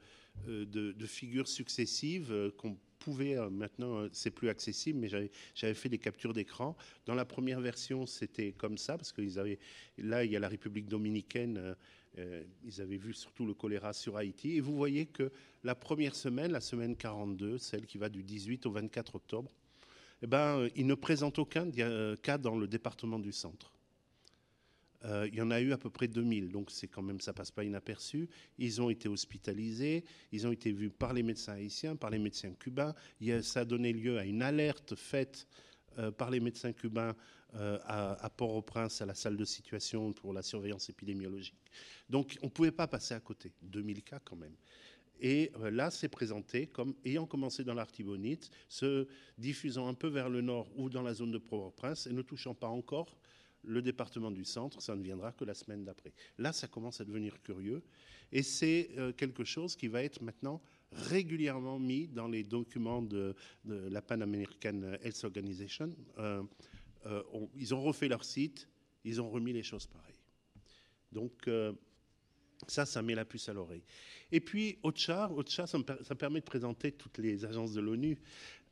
[0.47, 5.09] euh, de, figures successives euh, qu'on pouvait, euh, maintenant c'est plus accessible, mais
[5.55, 6.77] j'avais fait des captures d'écran.
[7.07, 9.57] Dans la première version, c'était comme ça, parce qu'ils avaient,
[9.97, 11.75] là, il y a la République dominicaine,
[12.63, 14.57] ils avaient vu surtout le choléra sur Haïti.
[14.57, 15.31] Et vous voyez que
[15.63, 19.51] la première semaine, la semaine 42, celle qui va du 18 au 24 octobre,
[20.23, 21.69] eh ben, ils ne présentent aucun
[22.21, 23.73] cas dans le département du centre.
[25.05, 27.33] Euh, il y en a eu à peu près 2000, donc c'est quand même, ça
[27.33, 28.29] passe pas inaperçu.
[28.57, 32.53] Ils ont été hospitalisés, ils ont été vus par les médecins haïtiens, par les médecins
[32.53, 32.95] cubains.
[33.41, 35.45] ça a donné lieu à une alerte faite
[35.99, 37.15] euh, par les médecins cubains
[37.55, 41.69] euh, à, Port-au-Prince, à la salle de situation pour la surveillance épidémiologique.
[42.09, 43.51] Donc on ne pouvait pas passer à côté.
[43.61, 44.55] 2000 cas quand même.
[45.19, 50.41] Et là, c'est présenté comme ayant commencé dans l'Artibonite, se diffusant un peu vers le
[50.41, 53.17] nord ou dans la zone de Port-au-Prince et ne touchant pas encore
[53.63, 56.13] le département du centre, ça ne viendra que la semaine d'après.
[56.37, 57.81] Là, ça commence à devenir curieux.
[58.31, 63.35] Et c'est euh, quelque chose qui va être maintenant régulièrement mis dans les documents de,
[63.65, 65.89] la Pan American Health Organization.
[66.19, 66.43] Euh,
[67.05, 67.23] euh,
[67.55, 68.67] ils ont refait leur site,
[69.03, 70.13] ils ont remis les choses pareilles.
[71.11, 71.47] Donc,
[72.71, 73.83] ça, ça met la puce à l'oreille.
[74.31, 78.17] Et puis, OCHA, OCHA ça, ça, permet de présenter toutes les agences de l'ONU.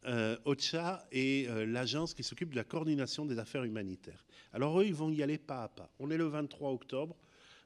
[0.06, 4.26] Euh, OCHA est l'agence qui s'occupe de la coordination des affaires humanitaires.
[4.54, 5.90] Alors eux, ils vont y aller pas à pas.
[6.00, 7.16] On est le 23 octobre.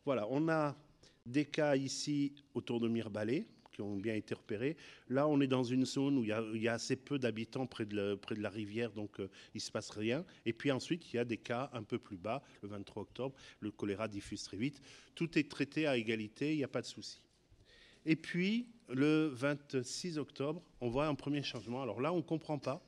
[0.06, 0.76] Voilà, on a
[1.26, 4.78] des cas ici autour de Mirbalais qui ont bien été repérés.
[5.10, 8.18] Là, on est dans une zone où il y a, assez peu d'habitants près, de
[8.38, 10.24] la rivière, donc euh, il ne se passe rien.
[10.46, 13.36] Et puis ensuite, il y a des cas un peu plus bas, le 23 octobre,
[13.60, 14.82] le choléra diffuse très vite.
[15.14, 17.22] Tout est traité à égalité, il n'y a pas de souci.
[18.06, 21.82] Et puis, le 26 octobre, on voit un premier changement.
[21.82, 22.82] Alors là, on ne comprend pas.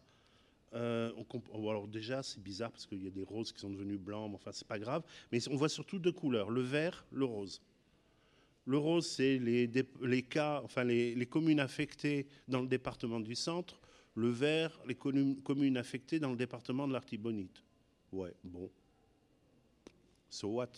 [0.74, 3.98] Euh, on alors déjà, c'est bizarre parce qu'il y a des roses qui sont devenues
[3.98, 5.04] blancs, mais enfin, c'est pas grave.
[5.32, 7.62] Mais on voit surtout deux couleurs, le vert, le rose.
[8.68, 13.80] Le rose, c'est les, cas, enfin, les, communes affectées dans le département du centre.
[14.14, 17.64] Le vert, les communes affectées dans le département de l'Artibonite.
[18.12, 18.70] Ouais, bon.
[20.30, 20.72] So what?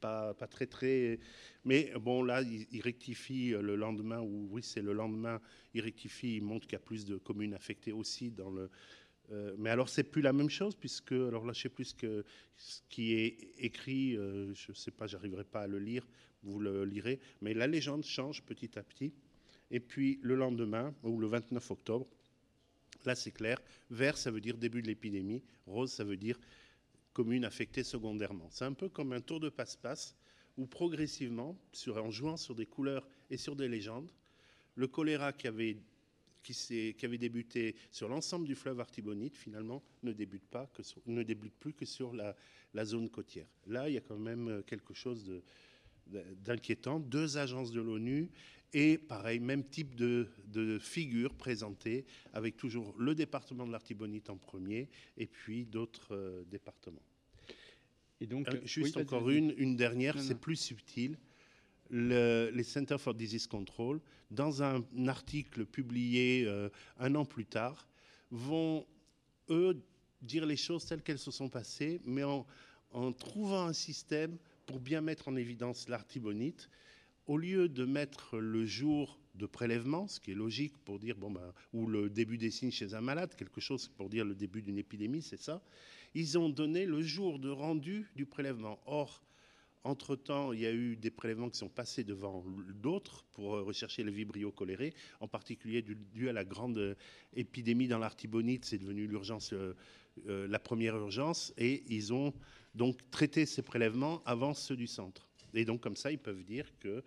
[0.00, 1.18] Pas, très très.
[1.64, 5.40] Mais bon, là, il, rectifie le lendemain, ou oui, c'est le lendemain,
[5.74, 8.70] il rectifie, il montre qu'il y a plus de communes affectées aussi dans le.
[9.32, 12.82] Euh, mais alors, c'est plus la même chose, puisque, alors là, je sais plus ce,
[12.88, 16.06] qui est écrit, euh, je ne sais pas, j'arriverai pas à le lire,
[16.42, 19.12] vous le lirez, mais la légende change petit à petit.
[19.70, 22.06] Et puis, le lendemain, ou le 29 octobre,
[23.04, 26.38] là, c'est clair, vert, ça veut dire début de l'épidémie, rose, ça veut dire
[27.12, 28.48] communes affectées secondairement.
[28.50, 30.16] C'est un peu comme un tour de passe-passe
[30.56, 31.56] où progressivement,
[31.88, 34.10] en jouant sur des couleurs et sur des légendes,
[34.74, 35.76] le choléra qui avait,
[36.42, 41.22] qui, qui avait débuté sur l'ensemble du fleuve Artibonite, finalement, ne débute, pas que ne
[41.22, 42.36] débute plus que sur la,
[42.74, 43.46] la, zone côtière.
[43.66, 45.42] Là, il y a quand même quelque chose de,
[46.44, 47.00] d'inquiétant.
[47.00, 48.30] Deux agences de l'ONU
[48.72, 54.36] et pareil, même type de, de figure présentée avec toujours le département de l'Artibonite en
[54.36, 57.02] premier et puis d'autres euh, départements.
[58.20, 61.16] Et donc, euh, juste encore une, une dernière, c'est plus subtil.
[61.90, 64.00] Le, les Center for Disease Control,
[64.30, 67.88] dans un, article publié euh, un an plus tard,
[68.30, 68.86] vont,
[69.48, 69.82] eux,
[70.22, 72.46] dire les choses telles qu'elles se sont passées, mais en,
[72.92, 76.70] en trouvant un système pour bien mettre en évidence l'artibonite
[77.26, 81.30] au lieu de mettre le jour de prélèvement, ce qui est logique pour dire, bon
[81.30, 84.62] ben, ou le début des signes chez un malade, quelque chose pour dire le début
[84.62, 85.62] d'une épidémie, c'est ça,
[86.14, 88.80] ils ont donné le jour de rendu du prélèvement.
[88.86, 89.22] Or,
[89.84, 94.10] entre-temps, il y a eu des prélèvements qui sont passés devant d'autres pour rechercher le
[94.10, 96.96] vibrio choléré, en particulier dû, à la grande
[97.34, 99.74] épidémie dans l'artibonite, c'est devenu l'urgence, euh,
[100.28, 102.34] euh, la première urgence, et ils ont
[102.74, 105.26] donc traité ces prélèvements avant ceux du centre.
[105.54, 107.02] Et donc, comme ça, ils peuvent dire que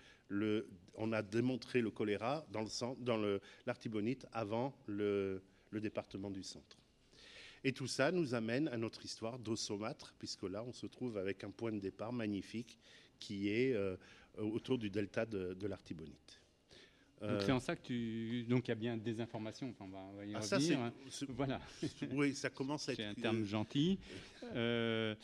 [0.95, 6.82] on a démontré le choléra dans, l'artibonite avant le, département du centre.
[7.63, 11.43] Et tout ça nous amène à notre histoire d'Ossomatre, puisque là, on se trouve avec
[11.43, 12.78] un point de départ magnifique
[13.19, 13.95] qui est euh,
[14.38, 16.43] autour du delta de, de l'artibonite.
[17.21, 18.43] Donc c'est en ça que tu...
[18.49, 20.91] Donc il y a bien des informations, enfin, on va y ah, revenir.
[21.10, 21.62] Ça, voilà.
[22.12, 22.97] Oui, ça commence à être...
[22.97, 23.97] C'est un terme gentil.
[24.56, 25.15] Euh,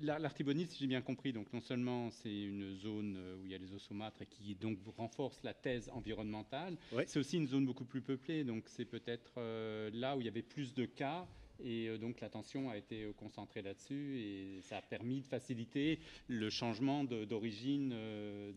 [0.00, 3.54] L'artibonite, si j'ai bien compris, donc non seulement c'est une zone euh, où il y
[3.54, 7.84] a les osomâtres et qui donc renforce la thèse environnementale, c'est aussi une zone beaucoup
[7.84, 11.26] plus peuplée, donc c'est peut-être euh, là où il y avait plus de cas
[11.60, 16.48] et euh, donc l'attention a été concentrée là-dessus et ça a permis de faciliter le
[16.48, 18.52] changement d'origine de,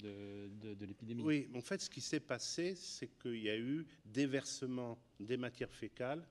[0.61, 1.23] de, de l'épidémie.
[1.23, 5.73] Oui, en fait, ce qui s'est passé, c'est qu'il y a eu déversement des matières
[5.73, 6.23] fécales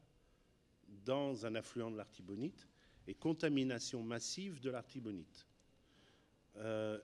[1.04, 2.69] dans un affluent de l'artibonite
[3.14, 5.46] contamination massive de l'artibonite.
[6.56, 6.98] Euh,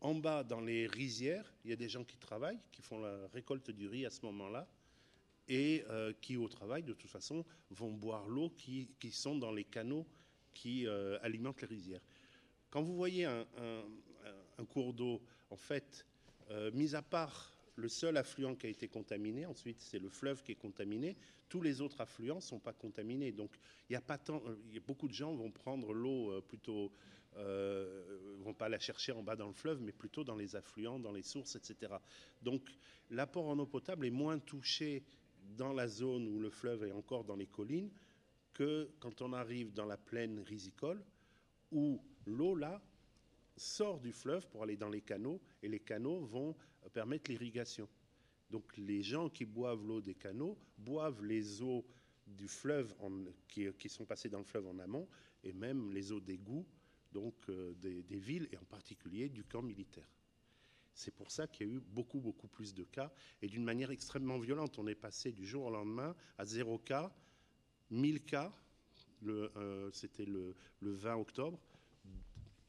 [0.00, 3.26] en bas, dans les rizières, il y a des gens qui travaillent, qui font la
[3.28, 4.66] récolte du riz à ce moment-là,
[5.48, 9.52] et euh, qui, au travail, de toute façon, vont boire l'eau qui, qui, sont dans
[9.52, 10.06] les canaux
[10.52, 12.02] qui euh, alimentent les rizières.
[12.70, 16.04] Quand vous voyez un cours d'eau, en fait,
[16.74, 20.52] mis à part le seul affluent qui a été contaminé, ensuite c'est le fleuve qui
[20.52, 21.16] est contaminé,
[21.48, 23.32] tous les autres affluents ne sont pas contaminés.
[23.32, 23.50] Donc
[23.88, 26.90] il y a pas tant, a beaucoup de gens vont prendre l'eau euh, plutôt,
[27.36, 30.98] euh, vont pas la chercher en bas dans le fleuve, mais plutôt dans les affluents,
[30.98, 31.94] dans les sources, etc.
[32.42, 32.62] Donc
[33.10, 35.04] l'apport en eau potable est moins touché
[35.56, 37.90] dans la zone où le fleuve est encore dans les collines
[38.52, 41.04] que quand on arrive dans la plaine risicole
[41.70, 42.82] où l'eau là
[43.56, 46.56] sort du fleuve pour aller dans les canaux et les canaux vont
[46.90, 47.88] permettre l'irrigation.
[48.50, 51.84] Donc les gens qui boivent l'eau des canaux boivent les eaux
[52.26, 52.94] du fleuve
[53.48, 55.08] qui, sont passées dans le fleuve en amont
[55.42, 56.66] et même les eaux d'égout
[57.12, 60.08] donc euh, des, villes et en particulier du camp militaire.
[60.92, 63.90] C'est pour ça qu'il y a eu beaucoup beaucoup plus de cas et d'une manière
[63.90, 64.78] extrêmement violente.
[64.78, 67.14] On est passé du jour au lendemain à zéro cas,
[67.90, 68.52] 1000 cas,
[69.26, 71.60] euh, c'était le 20 octobre,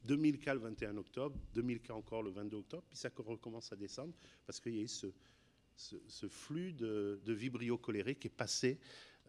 [0.08, 3.76] 2000 cas le 21 octobre, 2000 cas encore le 22 octobre, puis ça recommence à
[3.76, 4.14] descendre
[4.46, 8.80] parce qu'il y a eu ce, flux de, vibrio coléré qui est passé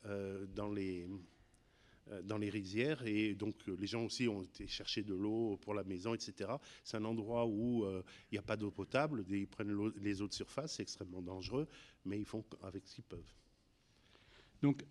[0.06, 1.06] euh, dans, les,
[2.10, 5.58] euh, dans les rizières et donc euh, les gens aussi ont été chercher de l'eau
[5.58, 6.50] pour la maison, etc.
[6.86, 10.34] C'est un endroit où il n'y a pas d'eau potable, ils prennent les eaux de
[10.34, 11.68] surface, c'est extrêmement dangereux,
[12.06, 13.34] mais ils font avec ce qu'ils peuvent.
[14.62, 14.86] Donc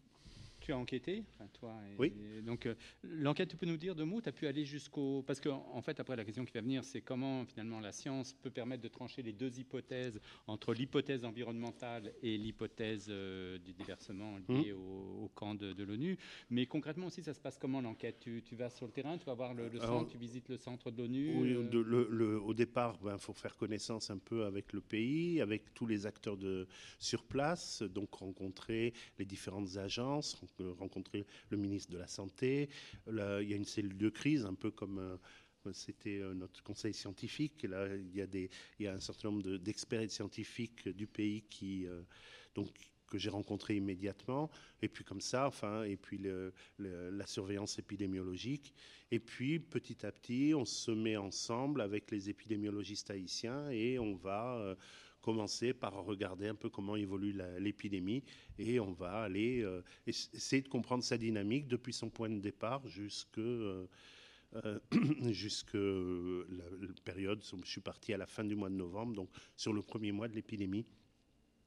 [0.69, 1.75] tu as enquêté, toi.
[1.99, 2.13] oui.
[2.43, 5.23] donc, euh, l'enquête, tu peux nous dire deux mots Tu as pu aller jusqu'au.
[5.27, 8.35] Parce qu'en en fait, après, la question qui va venir, c'est comment finalement la science
[8.35, 14.37] peut permettre de trancher les deux hypothèses entre l'hypothèse environnementale et l'hypothèse euh, du déversement
[14.47, 15.23] lié mmh.
[15.23, 16.19] au, camp de, l'ONU.
[16.51, 18.19] Mais concrètement aussi, ça se passe comment l'enquête?
[18.21, 21.03] Tu, vas sur le terrain, tu vas voir le, centre, tu visites le centre de
[21.03, 22.41] l'ONU Oui, euh?
[22.41, 26.05] au départ, il ben, faut faire connaissance un peu avec le pays, avec tous les
[26.05, 26.67] acteurs de,
[26.99, 32.69] sur place, donc rencontrer les différentes agences, rencontrer le ministre de la Santé.
[33.07, 35.19] il y a une cellule de crise, un peu comme
[35.67, 37.63] euh, c'était euh, notre conseil scientifique.
[37.65, 42.03] Là, il y a, un certain nombre d'experts scientifiques du pays qui, euh,
[42.55, 42.69] donc,
[43.09, 44.51] que j'ai rencontrés immédiatement.
[44.83, 46.21] Et puis comme ça, enfin, et puis
[46.79, 48.75] la surveillance épidémiologique.
[49.11, 54.15] Et puis petit à petit, on se met ensemble avec les épidémiologistes haïtiens et on
[54.15, 54.77] va
[55.29, 58.25] commencer par regarder un peu comment évolue l'épidémie
[58.59, 62.89] et on va aller euh, essayer de comprendre sa dynamique depuis son point de départ
[62.89, 63.87] jusque euh,
[64.65, 64.79] euh,
[65.31, 66.65] jusque la,
[67.05, 70.13] période, je suis parti à la fin du mois de novembre, donc sur le premier
[70.13, 70.87] mois de l'épidémie.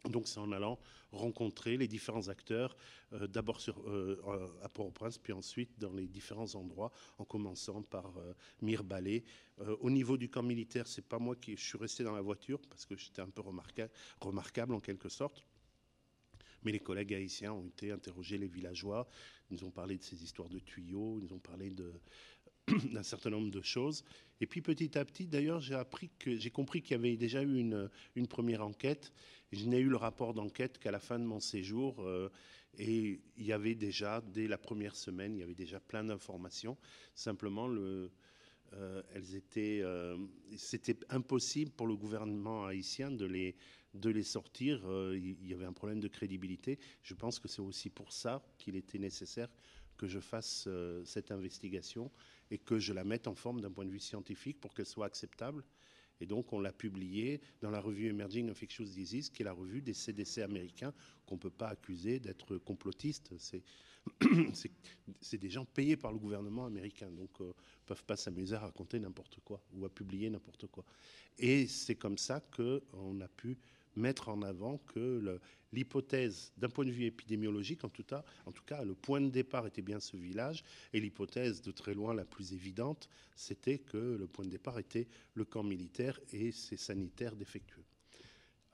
[0.10, 0.80] Donc c'est en allant
[1.12, 2.76] rencontrer les différents acteurs,
[3.14, 8.34] euh, d'abord euh, à Port-au-Prince, puis ensuite dans les différents endroits, en commençant par euh,
[8.62, 9.24] Mirbalé.
[9.82, 12.86] au niveau du camp militaire, c'est pas moi qui suis resté dans la voiture parce
[12.86, 15.44] que j'étais un peu remarquable en quelque sorte.
[16.64, 19.08] Mais les collègues haïtiens ont été interrogés, les villageois,
[19.50, 21.92] ils nous ont parlé de ces histoires de tuyaux, ils nous ont parlé de,
[22.94, 24.04] d'un certain nombre de choses.
[24.40, 27.44] Et puis petit à petit, d'ailleurs, j'ai appris que j'ai compris qu'il y avait déjà
[27.44, 29.14] eu une, une première enquête.
[29.52, 32.02] Je n'ai eu le rapport d'enquête qu'à la fin de mon séjour.
[32.02, 32.30] Euh,
[32.78, 36.78] et il y avait déjà, dès la première semaine, il y avait déjà plein d'informations.
[37.14, 38.12] Simplement, le,
[38.74, 40.18] euh, elles étaient, euh,
[40.56, 43.56] c'était impossible pour le gouvernement haïtien de les,
[43.94, 44.82] de les sortir.
[45.14, 46.80] il y avait un problème de crédibilité.
[47.04, 49.50] Je pense que c'est aussi pour ça qu'il était nécessaire
[49.98, 50.68] que je fasse
[51.04, 52.10] cette investigation
[52.52, 55.06] et que je la mette en forme d'un point de vue scientifique pour qu'elle soit
[55.06, 55.64] acceptable.
[56.20, 59.82] Et donc, on l'a publié dans la revue Emerging Infectious Disease, qui est la revue
[59.82, 60.94] des CDC américains,
[61.26, 63.34] qu'on ne peut pas accuser d'être complotistes.
[65.22, 67.54] C'est des gens payés par le gouvernement américain, donc ne euh,
[67.88, 70.86] peuvent pas s'amuser à raconter n'importe quoi ou à publier n'importe quoi.
[71.38, 73.58] Et c'est comme ça qu'on a pu
[73.96, 75.40] mettre en avant que
[75.74, 79.30] l'hypothèse, d'un point de vue épidémiologique en tout, cas, en tout cas, le point de
[79.30, 84.18] départ était bien ce village, et l'hypothèse de très loin la plus évidente, c'était que
[84.20, 87.86] le point de départ était le camp militaire et ses sanitaires défectueux.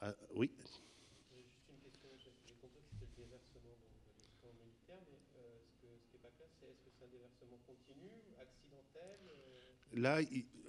[0.01, 0.51] Ah, oui?
[9.97, 10.19] Là,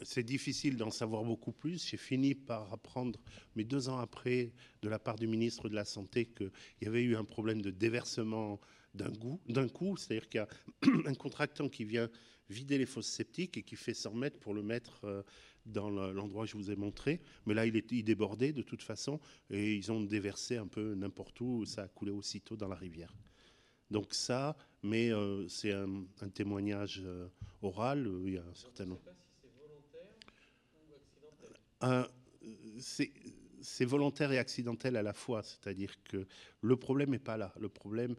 [0.03, 1.87] c'est difficile d'en savoir beaucoup plus.
[1.87, 3.21] J'ai fini par apprendre,
[3.55, 6.51] mais deux ans après, de la part du ministre de la Santé, qu'il
[6.83, 8.61] y avait eu un problème de déversement
[8.95, 9.97] d'un coup.
[9.97, 10.49] C'est-à-dire qu'il y a
[11.09, 12.09] un contractant qui vient
[12.51, 15.23] vider les fosses septiques et qui fait 100 mètres pour le mettre euh,
[15.67, 17.21] dans l'endroit que je vous ai montré.
[17.45, 21.67] Mais là, il débordé de toute façon et ils ont déversé un peu n'importe où.
[21.67, 23.15] Ça a coulé aussitôt dans la rivière.
[23.91, 27.29] Donc ça, mais euh, c'est un, témoignage euh,
[27.63, 28.09] oral.
[28.25, 29.01] il y a un certain nombre.
[31.85, 32.05] Euh,
[33.61, 36.27] c'est volontaire et accidentel à la fois, c'est-à-dire que
[36.63, 37.53] le problème n'est pas là.
[37.61, 38.17] Le problème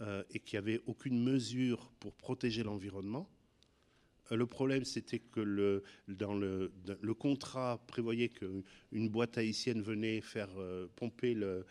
[0.00, 3.28] euh, est qu'il n'y avait aucune mesure pour protéger l'environnement.
[4.32, 10.20] Euh, le problème, c'était que le, dans le, le, contrat prévoyait qu'une boîte haïtienne venait
[10.20, 10.50] faire
[10.96, 11.66] pomper le,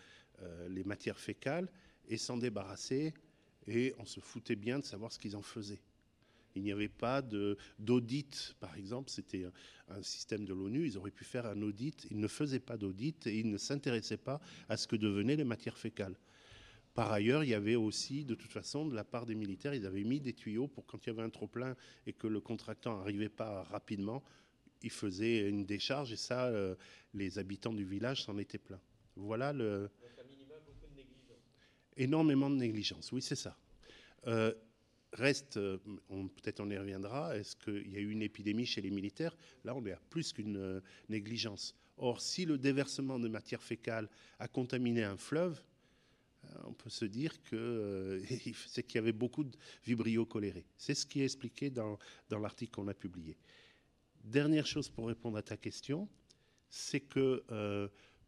[0.69, 1.69] les matières fécales
[2.07, 3.13] et s'en débarrasser,
[3.67, 5.82] et on se foutait bien de savoir ce qu'ils en faisaient.
[6.56, 9.45] Il n'y avait pas d'audit, par exemple, c'était
[9.89, 13.27] un système de l'ONU, ils auraient pu faire un audit, ils ne faisaient pas d'audit
[13.27, 16.17] et ils ne s'intéressaient pas à ce que devenaient les matières fécales.
[16.95, 19.86] Par ailleurs, il y avait aussi, de toute façon, de la part des militaires, ils
[19.86, 21.75] avaient mis des tuyaux pour quand il y avait un trop-plein
[22.08, 24.23] et que le contractant n'arrivait pas rapidement,
[24.82, 26.73] ils faisaient une décharge et ça, euh,
[27.13, 28.82] les habitants du village s'en étaient pleins.
[29.15, 29.91] Voilà le.
[30.01, 30.10] Donc,
[30.65, 31.43] beaucoup de négligence.
[31.97, 33.57] Énormément de négligence, oui, c'est ça.
[34.27, 34.53] Euh,
[35.13, 35.77] Reste, euh,
[36.10, 39.36] peut-être on y reviendra, est-ce qu'il y a eu une épidémie chez les militaires?
[39.63, 41.73] Là, on est à plus qu'une euh, négligence.
[41.97, 45.63] Or, si le déversement de matière fécale a contaminé un fleuve,
[46.65, 48.22] on peut se dire que
[48.67, 50.65] c'est qu'il y avait beaucoup de vibrio colérés.
[50.78, 51.97] C'est ce qui est expliqué dans,
[52.30, 53.38] dans l'article qu'on a publié.
[54.24, 56.07] Dernière chose pour répondre à ta question,
[56.69, 57.43] c'est que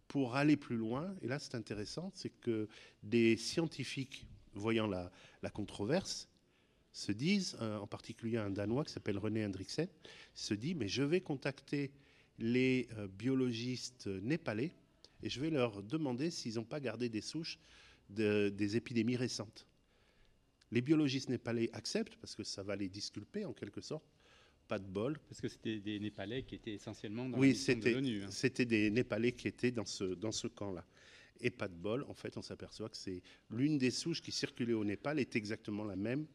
[0.10, 2.68] pour aller plus loin, et là c'est intéressant, c'est que
[3.04, 5.12] des scientifiques, voyant la,
[5.54, 6.28] controverse,
[6.92, 9.88] se disent, euh, en particulier un Danois qui s'appelle René Hendriksen,
[10.34, 11.92] se dit, mais je vais contacter
[12.40, 14.74] les euh, biologistes népalais
[15.22, 17.60] et je vais leur demander s'ils n'ont pas gardé des souches
[18.10, 19.68] des épidémies récentes.
[20.72, 24.19] Les biologistes népalais acceptent parce que ça va les disculper en quelque sorte.
[24.70, 25.18] Pas de bol.
[25.28, 28.24] Parce que c'était des Népalais qui étaient essentiellement dans oui, mission de l'ONU.
[28.24, 28.28] hein.
[28.30, 30.86] c'était des Népalais qui étaient dans ce, dans ce camp-là.
[31.42, 34.74] Et pas de bol, en fait, on s'aperçoit que c'est l'une des souches qui circulait
[34.74, 36.28] au Népal est exactement la même,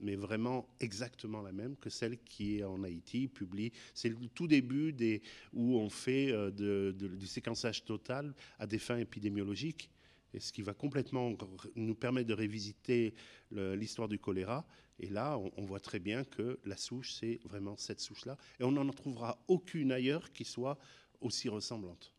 [0.00, 3.72] mais vraiment exactement la même que celle qui est en Haïti, publie.
[3.94, 5.22] C'est le tout début des,
[5.54, 9.90] où on fait euh, de- de- du séquençage total à des fins épidémiologiques.
[10.36, 11.32] Et ce qui va complètement
[11.74, 13.14] nous permettre de révisiter
[13.50, 14.66] l'histoire du choléra.
[15.00, 18.36] Et là, on, on voit très bien que la souche, c'est vraiment cette souche-là.
[18.60, 20.78] Et on n'en trouvera aucune ailleurs qui soit
[21.22, 22.12] aussi ressemblante.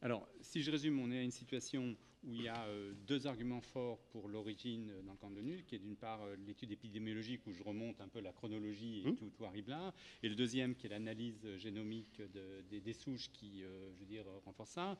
[0.00, 3.26] Alors, si je résume, on est à une situation où il y a euh, deux
[3.26, 6.36] arguments forts pour l'origine euh, dans le camp de l'ONU, qui est d'une part euh,
[6.46, 9.16] l'étude épidémiologique où je remonte un peu la chronologie et Mmh.
[9.16, 9.92] tout, tout arrive là,
[10.22, 14.06] et le deuxième qui est l'analyse euh, génomique de- des, des souches qui, je veux
[14.06, 14.98] dire, renforce ça.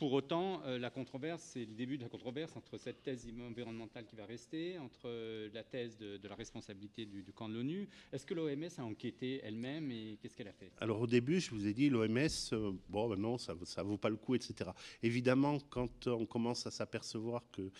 [0.00, 4.06] Pour autant, euh, la controverse, c'est le début de la controverse entre cette thèse environnementale
[4.06, 7.86] qui va rester, entre euh, la thèse de, la responsabilité du, camp de l'ONU.
[8.10, 10.72] Est-ce que l'OMS a enquêté elle-même et qu'est-ce qu'elle a fait?
[10.80, 13.98] Alors au début, je vous ai dit, l'OMS, euh, bon, ben non, ça ne vaut
[13.98, 14.70] pas le coup, etc.
[15.02, 17.70] Évidemment, quand on commence à s'apercevoir qu'il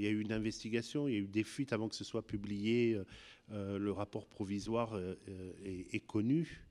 [0.00, 2.24] y a eu une investigation, il y a eu des fuites avant que ce soit
[2.24, 3.00] publié,
[3.50, 4.96] le rapport provisoire
[5.64, 6.68] est, connu.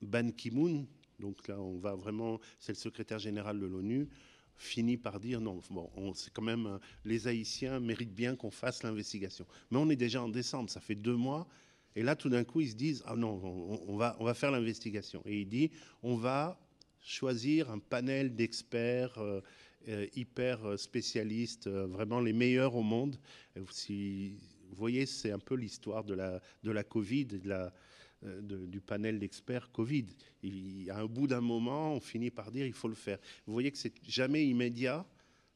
[0.00, 0.86] Ban Ki-moon,
[1.18, 4.08] donc là on va vraiment, c'est le secrétaire général de l'ONU,
[4.56, 8.82] finit par dire non, bon, on- c'est quand même, les Haïtiens méritent bien qu'on fasse
[8.82, 9.46] l'investigation.
[9.70, 11.46] Mais on est déjà en décembre, ça fait deux mois.
[11.94, 13.40] Et là, tout d'un coup, ils se disent Ah non,
[13.88, 15.22] on, va, on va faire l'investigation.
[15.24, 15.70] Et il dit
[16.02, 16.60] On va
[17.00, 19.40] choisir un panel d'experts euh,
[19.88, 23.18] euh, hyper euh, spécialistes, vraiment les meilleurs au monde.
[23.56, 27.72] Vous voyez, c'est un peu l'histoire de la, de la Covid, de la,
[28.22, 30.06] de- du panel d'experts Covid.
[30.90, 33.18] À un bout d'un moment, on finit par dire il faut le faire.
[33.46, 35.06] Vous voyez que c'est jamais immédiat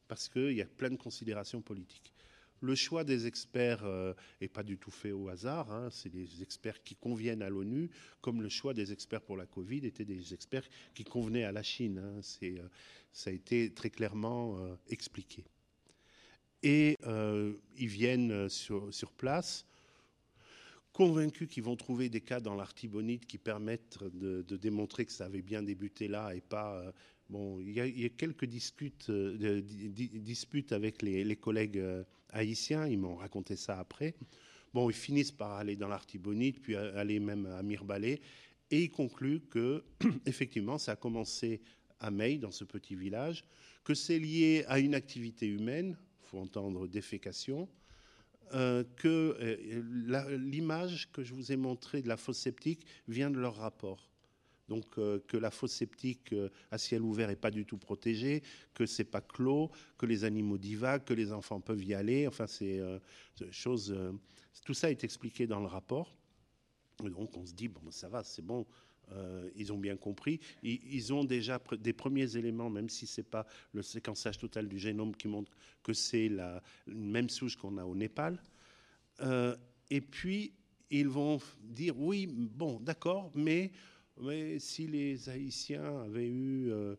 [0.07, 2.13] parce qu'il y a plein de considérations politiques.
[2.61, 3.83] Le choix des experts
[4.39, 5.69] n'est pas du tout fait au hasard.
[5.69, 5.89] hein.
[5.91, 7.89] C'est des experts qui conviennent à l'ONU,
[8.21, 11.63] comme le choix des experts pour la Covid étaient des experts qui convenaient à la
[11.63, 11.97] Chine.
[11.97, 12.21] hein.
[12.21, 12.69] C'est, euh,
[13.11, 15.43] ça a été très clairement euh, expliqué.
[16.61, 19.65] Et euh, ils viennent euh, sur place,
[20.93, 25.41] convaincus qu'ils vont trouver des cas dans l'artibonite qui permettent de, démontrer que ça avait
[25.41, 26.75] bien débuté là et pas.
[26.75, 26.91] euh,
[27.29, 33.15] bon, il y, a- quelques discutes, euh, disputes avec les, collègues euh, haïtiens, ils m'ont
[33.15, 34.13] raconté ça après.
[34.73, 38.21] Bon, ils finissent par aller dans l'artibonite, puis aller même à Mirbalais,
[38.71, 39.83] et ils concluent que,
[40.25, 41.61] effectivement, ça a commencé
[41.99, 43.43] à Meille, dans ce petit village,
[43.83, 47.67] que c'est lié à une activité humaine, faut entendre défécation,
[48.53, 53.39] euh, que euh, l'image que je vous ai montrée de la fosse septique vient de
[53.39, 54.09] leur rapport.
[54.69, 56.33] Donc euh, que la fosse septique
[56.71, 60.57] à ciel ouvert n'est pas du tout protégée, que c'est pas clos, que les animaux
[60.57, 62.27] divaguent, que les enfants peuvent y aller.
[62.27, 62.79] Enfin, c'est
[63.51, 63.95] chose.
[64.65, 66.15] tout ça est expliqué dans le rapport.
[67.03, 68.65] Et donc on se dit bon, ben, ça va, c'est bon.
[69.11, 70.39] Euh, ils ont bien compris.
[70.63, 75.15] Ils, ont déjà des premiers éléments, même si c'est pas le séquençage total du génome
[75.15, 75.51] qui montre
[75.83, 78.41] que c'est la même souche qu'on a au Népal.
[79.21, 79.55] Euh,
[79.89, 80.53] et puis
[80.89, 83.71] ils vont dire oui, bon, d'accord, mais
[84.21, 86.95] mais si les Haïtiens avaient eu euh,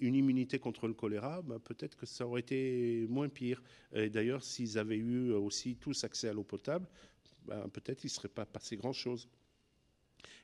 [0.00, 3.62] une immunité contre le choléra, ben, peut-être que ça aurait été moins pire.
[3.94, 6.88] Et d'ailleurs, s'ils avaient eu aussi tous accès à l'eau potable,
[7.44, 9.28] ben, peut-être il ne serait pas passé grand-chose.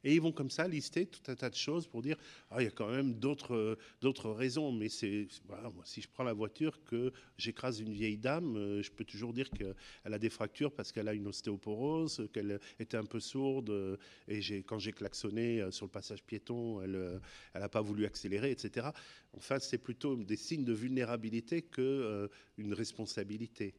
[0.04, 2.16] Et ils vont comme ça lister tout un tas de choses pour dire
[2.50, 4.72] ah, il y a quand même d'autres euh, d'autres raisons.
[4.72, 8.82] Mais c'est voilà, moi, si je prends la voiture que j'écrase une vieille dame, euh,
[8.82, 9.74] je peux toujours dire qu'elle
[10.04, 13.70] a des fractures parce qu'elle a une ostéoporose, qu'elle était un peu sourde.
[13.70, 13.96] euh,
[14.28, 17.20] et quand j'ai klaxonné sur le passage piéton, elle
[17.54, 18.88] n'a pas voulu accélérer, etc.
[19.36, 22.28] Enfin, c'est plutôt des signes de vulnérabilité que euh,
[22.58, 23.74] une responsabilité.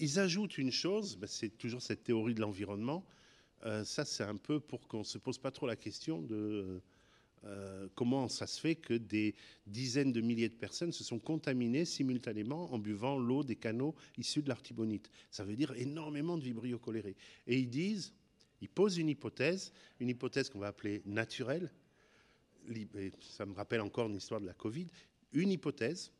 [0.00, 3.06] Ils ajoutent une chose, ben, c'est toujours cette théorie de l'environnement.
[3.64, 6.80] Euh, ça, c'est un peu pour qu'on ne se pose pas trop la question de
[7.44, 9.34] euh, comment ça se fait que des
[9.66, 14.42] dizaines de milliers de personnes se sont contaminées simultanément en buvant l'eau des canaux issus
[14.42, 15.10] de l'artibonite.
[15.30, 17.16] Ça veut dire énormément de vibrio cholérés.
[17.46, 18.12] Et ils disent,
[18.60, 21.70] ils posent une hypothèse, une hypothèse qu'on va appeler naturelle.
[23.20, 24.86] Ça me rappelle encore une histoire de la Covid.
[25.32, 26.12] Une hypothèse,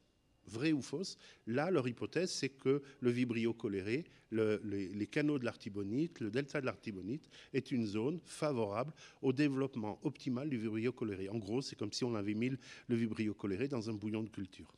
[0.47, 1.18] vraie ou fausse.
[1.47, 6.61] Là, leur hypothèse, c'est que le vibrio choléré, le- les, canaux de l'artibonite, le delta
[6.61, 11.28] de l'artibonite, est une zone favorable au développement optimal du vibrio choléré.
[11.28, 12.51] En gros, c'est comme si on avait mis
[12.88, 14.72] le- vibrio choléré dans un bouillon de culture.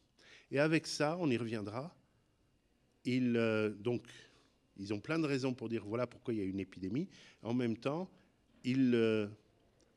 [0.50, 1.94] Et avec ça, on y reviendra.
[3.04, 4.06] Ils, euh, donc,
[4.76, 7.08] ils ont plein de raisons pour dire voilà pourquoi il y a une épidémie.
[7.42, 8.10] En même temps,
[8.64, 9.28] ils euh,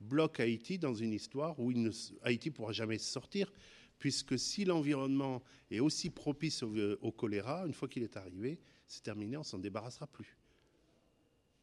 [0.02, 1.90] bloquent Haïti dans une histoire où ne
[2.22, 3.52] Haïti ne pourra jamais sortir
[4.00, 5.42] puisque si l'environnement
[5.72, 10.08] est aussi propice au, choléra, une fois qu'il est arrivé, c'est terminé, on s'en débarrassera
[10.08, 10.38] plus.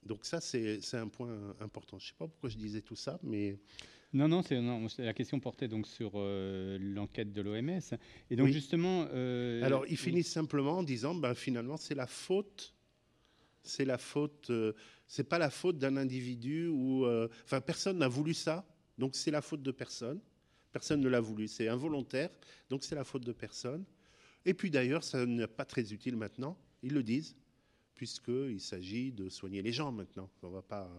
[0.05, 1.99] Donc ça, c'est un point important.
[1.99, 3.59] Je ne sais pas pourquoi je disais tout ça, mais...
[4.13, 4.43] Non, non,
[4.99, 7.81] la question portait donc sur euh, l'enquête de l'OMS.
[8.31, 9.09] Et donc justement...
[9.13, 12.75] Euh, Alors, il finit simplement en disant, ben, finalement, c'est la faute
[13.65, 14.73] c'est la faute, euh,
[15.09, 18.65] c'est pas la faute d'un individu ou, euh, enfin, personne n'a voulu ça,
[18.99, 20.21] donc c'est la faute de personne.
[20.75, 22.31] Personne ne l'a voulu, c'est involontaire,
[22.69, 23.85] donc c'est la faute de personne.
[24.45, 27.37] Et puis d'ailleurs, ça n'est pas très utile maintenant, ils le disent,
[27.95, 30.29] puisqu'il s'agit de soigner les gens maintenant.
[30.43, 30.91] On va pas.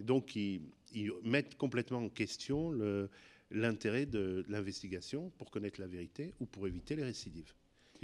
[0.00, 0.72] donc ils,
[1.22, 2.72] mettent complètement en question
[3.52, 7.54] l'intérêt de l'investigation pour connaître la vérité ou pour éviter les récidives.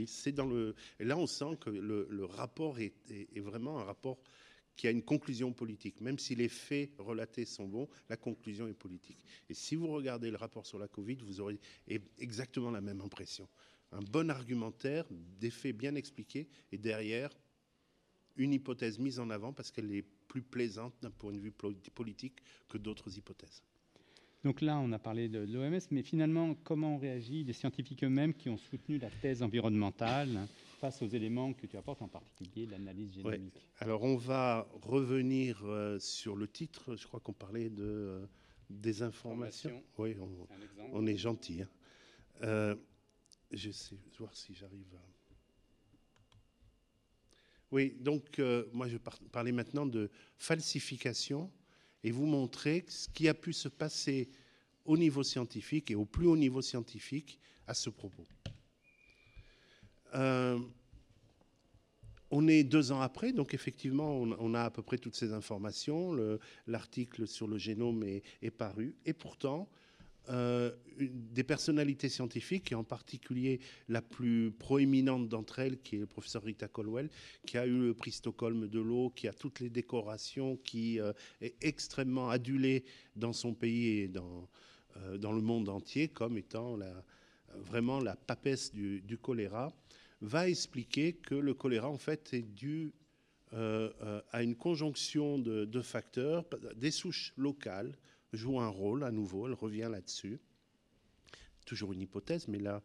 [0.07, 0.76] C'est dans le.
[1.01, 2.95] Et là, on sent que le, rapport est,
[3.41, 4.18] vraiment un rapport
[4.76, 6.00] qui a une conclusion politique.
[6.00, 9.24] Même si les faits relatés sont bons, la conclusion est politique.
[9.48, 11.58] Et si vous regardez le rapport sur la Covid, vous aurez
[12.18, 13.48] exactement la même impression.
[13.92, 15.06] Un bon argumentaire,
[15.40, 17.30] des faits bien expliqués, et derrière,
[18.36, 22.42] une hypothèse mise en avant parce qu'elle est plus plaisante d'un point de vue politique
[22.68, 23.62] que d'autres hypothèses.
[24.44, 28.34] Donc là, on a parlé de l'OMS, mais finalement, comment on réagit les scientifiques eux-mêmes
[28.34, 30.46] qui ont soutenu la thèse environnementale
[30.76, 35.98] face aux éléments que tu apportes, en particulier l'analyse génomique Alors on va revenir euh,
[35.98, 36.96] sur le titre.
[36.96, 38.26] Je crois qu'on parlait de euh,
[38.70, 39.82] des informations.
[39.98, 40.16] Oui,
[40.92, 41.62] on, est gentil.
[41.62, 41.68] Hein.
[42.42, 42.76] Euh,
[43.50, 45.02] je sais voir si j'arrive à.
[47.72, 48.40] Oui, donc
[48.72, 49.02] moi je vais
[49.32, 50.08] parler maintenant de
[50.38, 51.50] falsification
[52.04, 54.30] et vous montrer ce qui a pu se passer
[54.84, 58.24] au niveau scientifique et au plus haut niveau scientifique à ce propos.
[60.14, 60.59] Euh,
[62.30, 66.16] on est deux ans après, donc effectivement, on, a à peu près toutes ces informations.
[66.66, 68.96] L'article sur le génome est, paru.
[69.04, 69.68] Et pourtant,
[70.28, 76.07] euh, des personnalités scientifiques, et en particulier la plus proéminente d'entre elles, qui est le
[76.07, 77.11] professeur Rita Colwell,
[77.46, 81.12] qui a eu le prix Stockholm de l'eau, qui a toutes les décorations, qui euh,
[81.40, 82.84] est extrêmement adulée
[83.14, 84.48] dans son pays et dans,
[85.18, 86.76] dans le monde entier comme étant
[87.64, 89.72] vraiment la papesse du, choléra,
[90.20, 92.92] va expliquer que le choléra, en fait, est dû
[93.52, 96.44] à une conjonction de, facteurs,
[96.74, 97.96] des souches locales,
[98.32, 100.38] joue un rôle à nouveau, elle revient là-dessus.
[101.64, 102.82] Toujours une hypothèse, mais là.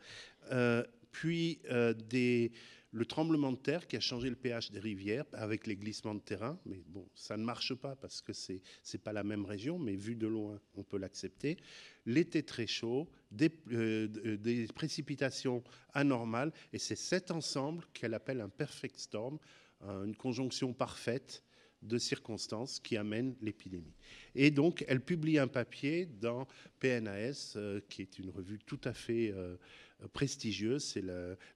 [0.51, 2.51] Euh, puis euh, des,
[2.91, 6.19] le tremblement de terre qui a changé le pH des rivières avec les glissements de
[6.19, 6.59] terrain.
[6.65, 9.95] Mais bon, ça ne marche pas parce que ce n'est pas la même région, mais
[9.95, 11.57] vu de loin, on peut l'accepter.
[12.05, 15.63] L'été très chaud, des, euh, précipitations
[15.93, 19.39] anormales, et c'est cet ensemble qu'elle appelle un perfect storm,
[19.83, 21.43] une conjonction parfaite
[21.81, 23.95] de circonstances qui amènent l'épidémie.
[24.35, 26.47] Et donc, elle publie un papier dans
[26.79, 29.57] PNAS, euh, qui est une revue tout à fait euh,
[30.13, 31.03] prestigieuse, c'est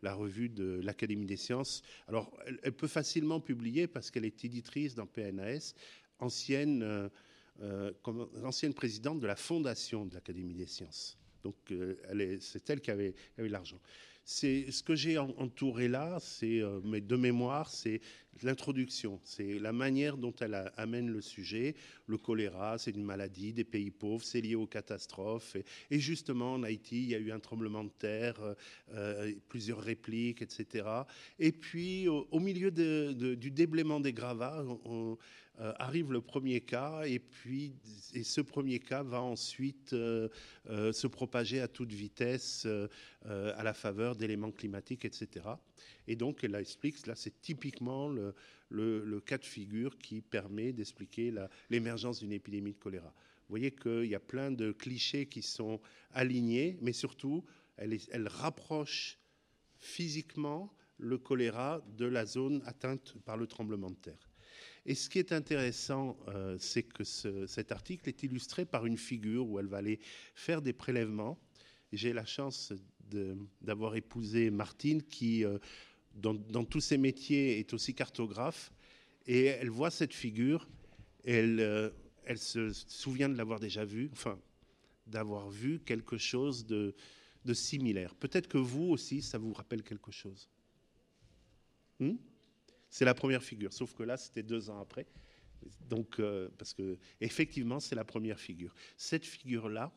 [0.02, 1.82] la, revue de l'Académie des sciences.
[2.08, 2.32] Alors,
[2.64, 5.74] elle, peut facilement publier parce qu'elle est éditrice dans PNAS,
[6.20, 7.10] ancienne,
[7.62, 7.92] euh,
[8.44, 11.18] ancienne présidente de la fondation de l'Académie des sciences.
[11.44, 11.56] Donc,
[12.40, 13.80] c'est elle qui avait, avait l'argent.
[14.24, 18.02] C'est ce que j'ai entouré là, c'est de mémoire, c'est
[18.44, 21.76] l'introduction, c'est la manière dont elle amène le sujet.
[22.08, 25.56] Le choléra, c'est une maladie des pays pauvres, c'est lié aux catastrophes.
[25.90, 28.54] Et, justement, en Haïti, il y a eu un tremblement de terre, euh,
[28.94, 30.88] euh, plusieurs répliques, etc.
[31.40, 35.18] Et puis, au, milieu du déblaiement des gravats, on,
[35.62, 37.74] euh, arrive le premier cas, et puis
[38.14, 42.68] et ce premier cas va ensuite se propager à toute vitesse
[43.24, 45.46] à la faveur d'éléments climatiques, etc.
[46.08, 51.34] Et donc, elle explique, là, c'est typiquement le, cas de figure qui permet d'expliquer
[51.70, 53.14] l'émergence d'une épidémie de choléra.
[53.48, 55.80] Vous voyez qu'il y a plein de clichés qui sont
[56.12, 57.44] alignés, mais surtout,
[57.78, 59.20] elle, rapproche
[59.78, 64.30] physiquement le choléra de la zone atteinte par le tremblement de terre.
[64.88, 69.48] Et ce qui est intéressant, euh, c'est que cet article est illustré par une figure
[69.48, 70.00] où elle va aller
[70.36, 71.40] faire des prélèvements.
[71.92, 72.74] J'ai la chance
[73.62, 75.58] d'avoir épousé Martine qui euh,
[76.16, 78.72] dans, tous ses métiers, est aussi cartographe.
[79.28, 80.68] Et elle voit cette figure,
[81.24, 81.90] elle, euh,
[82.26, 84.40] elle se souvient de l'avoir déjà vue, enfin,
[85.08, 86.96] d'avoir vu quelque chose de,
[87.44, 88.16] de similaire.
[88.16, 90.50] Peut-être que vous aussi, ça vous rappelle quelque chose.
[92.00, 92.16] Hmm?
[92.96, 95.06] c'est la première figure, sauf que là, c'était deux ans après.
[95.90, 98.74] Donc, euh, parce que effectivement, c'est la première figure.
[98.96, 99.92] Cette figure-là,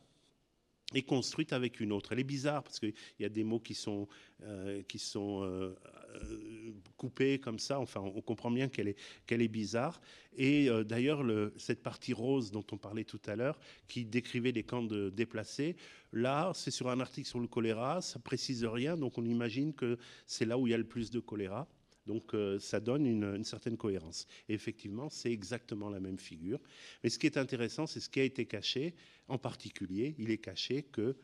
[0.93, 2.11] est construite avec une autre.
[2.13, 4.07] Elle est bizarre parce qu'il y a des mots qui sont,
[4.43, 5.75] euh, qui sont euh,
[6.15, 7.79] euh, coupés comme ça.
[7.79, 8.97] Enfin, on comprend bien qu'elle est,
[9.29, 10.01] est bizarre.
[10.37, 11.25] Et d'ailleurs,
[11.57, 15.75] cette partie rose dont on parlait tout à l'heure, qui décrivait les camps de déplacés,
[16.13, 18.01] là, c'est sur un article sur le choléra.
[18.01, 21.11] Ça précise rien, donc on imagine que c'est là où il y a le plus
[21.11, 21.67] de choléra.
[22.09, 24.25] Donc ça donne une, certaine cohérence.
[24.49, 26.59] Et effectivement, c'est exactement la même figure.
[27.03, 28.95] Mais ce qui est intéressant, c'est ce qui a été caché.
[29.27, 31.15] En particulier, il est caché que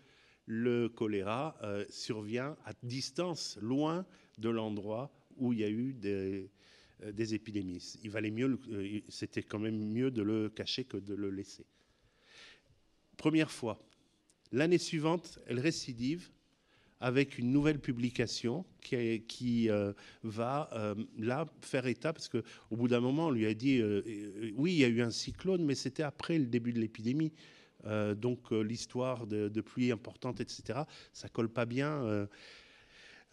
[0.45, 4.05] le choléra euh, survient à distance, loin
[4.37, 6.51] de l'endroit où il y a eu des,
[7.01, 7.95] euh, épidémies.
[8.03, 11.65] Il valait mieux, euh, c'était quand même mieux de le cacher que de le laisser.
[13.17, 13.79] Première fois.
[14.51, 16.29] L'année suivante, elle récidive
[17.01, 19.69] avec une nouvelle publication qui, qui
[20.23, 22.41] va là faire état, parce qu'au
[22.71, 23.81] bout d'un moment, on lui a dit,
[24.55, 27.31] oui, il y a eu un cyclone, mais c'était après le début de l'épidémie.
[27.85, 30.79] Euh, donc euh, l'histoire de, pluie importante, etc.,
[31.13, 32.27] ça colle pas bien.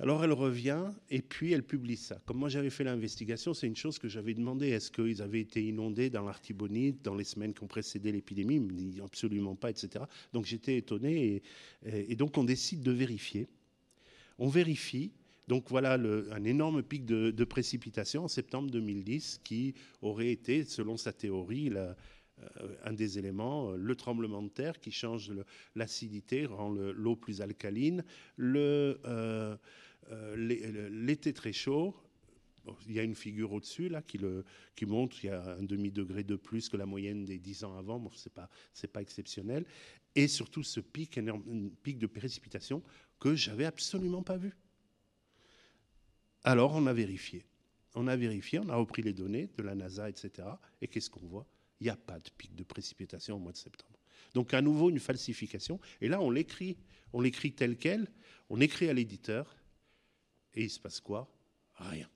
[0.03, 2.19] Alors elle revient et puis elle publie ça.
[2.27, 4.71] Comme moi j'avais fait l'investigation, c'est une chose que j'avais demandé.
[4.71, 8.57] Est-ce qu'ils avaient été inondés dans l'Artibonite dans les semaines qui ont précédé l'épidémie?
[8.57, 10.05] Ils me absolument pas, etc.
[10.33, 11.41] Donc j'étais étonné
[11.87, 13.47] et, donc on décide de vérifier.
[14.41, 15.13] On vérifie.
[15.47, 20.97] Donc voilà un énorme pic de, de précipitation en septembre 2010 qui aurait été, selon
[20.97, 21.71] sa théorie,
[22.61, 25.33] euh, un des éléments, euh, le tremblement de terre qui change
[25.75, 28.05] l'acidité, rend l'eau plus alcaline,
[28.41, 29.57] euh,
[30.37, 31.95] l'été très chaud.
[32.87, 34.19] il y a une figure au-dessus là qui,
[34.87, 37.99] montre qu'il y a un demi-degré de plus que la moyenne des dix ans avant.
[37.99, 39.65] Bon, ce n'est pas, exceptionnel.
[40.15, 41.19] Et surtout ce pic,
[41.83, 42.83] pic de précipitation
[43.19, 44.55] que j'avais absolument pas vu.
[46.45, 47.45] Alors on a vérifié.
[47.95, 50.49] On a vérifié, on a repris les données de la NASA, etc.
[50.81, 51.47] Et qu'est-ce qu'on voit?
[51.81, 53.99] Il n'y a pas de pic de précipitation au mois de septembre.
[54.35, 55.79] Donc à nouveau une falsification.
[56.01, 56.77] Et là, on l'écrit,
[57.13, 58.09] on l'écrit tel quel,
[58.49, 59.55] on écrit à l'éditeur,
[60.55, 61.29] et il se passe quoi?
[61.75, 62.09] Rien.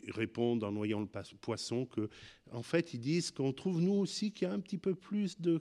[0.00, 1.08] Ils répondent en noyant le
[1.38, 2.10] poisson que,
[2.52, 5.40] en fait, ils disent qu'on trouve nous aussi qu'il y a un petit peu plus
[5.40, 5.60] de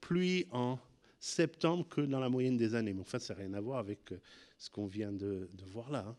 [0.00, 0.78] pluie en
[1.20, 2.92] septembre que dans la moyenne des années.
[2.92, 4.20] Mais enfin, ça n'a rien à voir avec euh,
[4.58, 6.06] ce qu'on vient de, voir là.
[6.08, 6.16] Hein.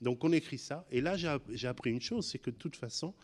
[0.00, 0.86] Donc on écrit ça.
[0.90, 3.14] Et là, j'ai appris une chose, c'est que de toute façon,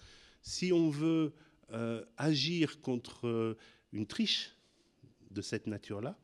[0.43, 1.35] si on veut
[1.73, 3.59] euh, agir contre euh,
[3.93, 4.53] une triche
[5.31, 6.17] de cette nature-là,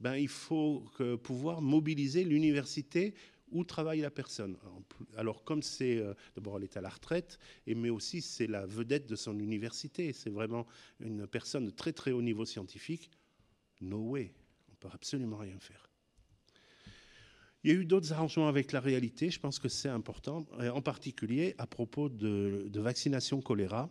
[0.00, 0.84] ben, il faut
[1.22, 3.14] pouvoir mobiliser l'université
[3.54, 4.56] où travaille la personne.
[5.16, 8.66] Alors, comme c'est, euh, d'abord, elle est à la retraite, et, mais aussi c'est la
[8.66, 10.66] vedette de son université, c'est vraiment
[11.00, 13.10] une personne de très très haut niveau scientifique,
[13.80, 14.32] no way,
[14.68, 15.88] on ne peut absolument rien faire.
[17.62, 20.82] Il y a eu d'autres arrangements avec la réalité, je pense que c'est important, en
[20.82, 23.88] particulier à propos de, vaccination choléra.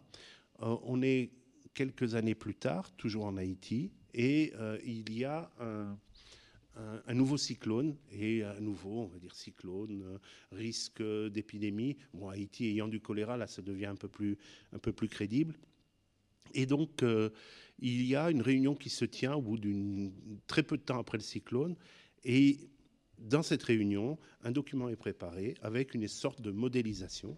[0.61, 1.31] Euh, on est
[1.73, 7.95] quelques années plus tard, toujours en Haïti, et euh, il y a un, nouveau cyclone,
[8.11, 10.17] et un nouveau, on va dire, cyclone, euh,
[10.51, 11.97] risque d'épidémie.
[12.13, 14.37] Bon, Haïti ayant du choléra, là, ça devient un peu plus,
[14.71, 15.55] un peu plus crédible.
[16.53, 17.03] Et donc,
[17.79, 20.11] il y a une réunion qui se tient au bout d'une
[20.45, 21.75] très peu de temps après le cyclone,
[22.23, 22.69] et
[23.17, 27.37] dans cette réunion, un document est préparé avec une sorte de modélisation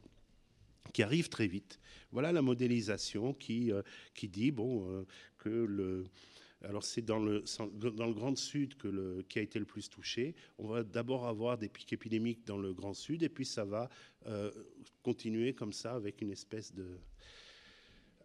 [0.93, 1.79] qui arrive très vite.
[2.11, 3.81] Voilà la modélisation qui, euh,
[4.13, 5.05] qui dit bon, euh,
[5.37, 6.05] que le.
[6.61, 7.43] Alors, c'est dans le,
[7.91, 8.75] dans le Grand Sud
[9.27, 10.33] qui a été le plus touché.
[10.57, 13.87] On va d'abord avoir des pics épidémiques dans le Grand Sud, et puis ça va
[14.25, 14.49] euh,
[15.03, 16.87] continuer comme ça avec une espèce de,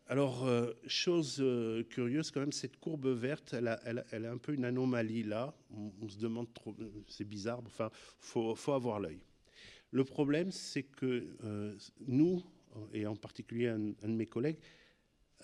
[0.06, 0.48] alors,
[0.86, 1.44] chose
[1.90, 3.80] curieuse quand même, cette courbe verte, elle a,
[4.10, 5.54] elle, un peu une anomalie là.
[5.70, 6.74] On, se demande trop,
[7.08, 7.60] c'est bizarre.
[7.66, 9.20] Enfin, faut, faut avoir l'œil.
[9.90, 11.76] Le problème, c'est que euh,
[12.06, 12.42] nous,
[12.92, 14.58] et en particulier un, de mes collègues,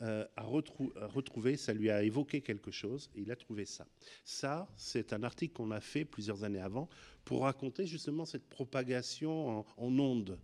[0.00, 3.86] a, retrouvé, ça lui a évoqué quelque chose, et il a trouvé ça.
[4.24, 6.90] Ça, c'est un article qu'on a fait plusieurs années avant
[7.24, 10.38] pour raconter justement cette propagation en, en ondes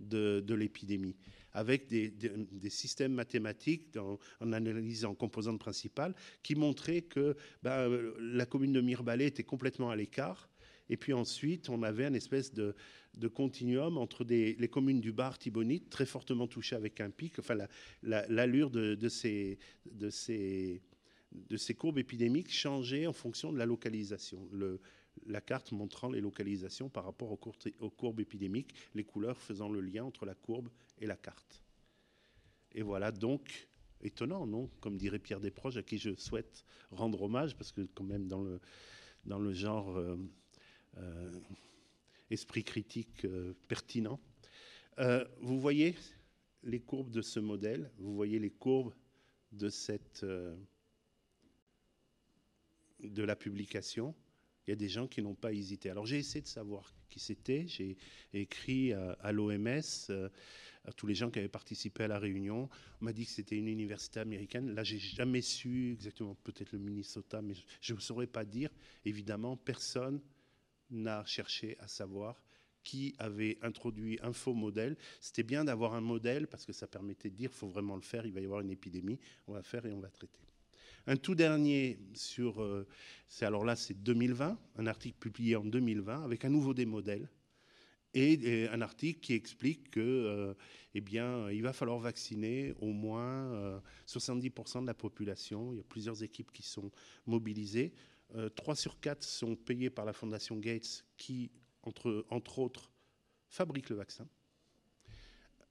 [0.00, 1.16] de, l'épidémie
[1.52, 7.88] avec des, systèmes mathématiques en analysant composantes principales qui montraient que ben,
[8.18, 10.48] la commune de Mirbalais était complètement à l'écart.
[10.88, 12.74] Et puis ensuite, on avait une espèce de,
[13.32, 17.56] continuum entre les communes du Bar Tibonite, très fortement touchées avec un pic, enfin
[18.02, 19.58] l'allure de, ces,
[21.76, 24.48] courbes épidémiques changeait en fonction de la localisation.
[25.26, 30.04] La carte montrant les localisations par rapport aux, courbes, épidémiques, les couleurs faisant le lien
[30.04, 30.68] entre la courbe
[30.98, 31.62] et la carte.
[32.74, 33.68] Et voilà donc,
[34.02, 38.04] étonnant, non Comme dirait Pierre Desproges, à qui je souhaite rendre hommage, parce que quand
[38.04, 38.42] même dans
[39.38, 40.16] le, genre euh,
[42.30, 44.20] esprit critique euh, pertinent.
[45.40, 45.96] vous voyez
[46.62, 48.94] les courbes de ce modèle, vous voyez les courbes
[49.52, 50.24] de cette
[53.00, 54.14] de la publication,
[54.66, 55.90] il y a des gens qui n'ont pas hésité.
[55.90, 57.66] Alors j'ai essayé de savoir qui c'était.
[57.66, 57.96] J'ai
[58.32, 59.80] écrit à, l'OMS,
[60.10, 60.28] euh,
[60.84, 62.68] à tous les gens qui avaient participé à la réunion.
[63.00, 64.74] On m'a dit que c'était une université américaine.
[64.74, 68.70] Là, j'ai jamais su exactement, peut-être le Minnesota, mais je ne saurais pas dire.
[69.04, 70.20] Évidemment, personne
[70.94, 72.42] n'a cherché à savoir
[72.82, 74.96] qui avait introduit un faux modèle.
[75.20, 78.02] C'était bien d'avoir un modèle parce que ça permettait de dire il faut vraiment le
[78.02, 80.38] faire, il va y avoir une épidémie, on va faire et on va traiter.
[81.06, 82.86] Un tout dernier sur, euh,
[83.42, 87.28] alors là c'est 2020, un article publié en 2020 avec un nouveau des modèles
[88.14, 90.54] et, un article qui explique que, euh,
[90.94, 95.72] eh bien, il va falloir vacciner au moins 70% euh, de la population.
[95.72, 96.90] Il y a plusieurs équipes qui sont
[97.26, 97.92] mobilisées.
[98.56, 101.50] 3 sur 4 sont payés par la Fondation Gates qui,
[101.82, 102.90] entre, autres,
[103.48, 104.28] fabrique le vaccin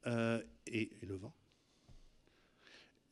[0.05, 1.33] et, et le vend.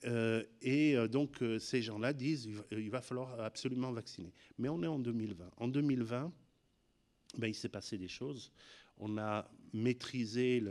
[0.06, 4.34] Euh, et euh, donc, euh, ces gens-là disent il va, falloir absolument vacciner.
[4.58, 5.52] Mais on est en 2020.
[5.58, 6.32] En 2020,
[7.38, 8.52] ben, il s'est passé des choses.
[8.98, 10.64] On a maîtrisé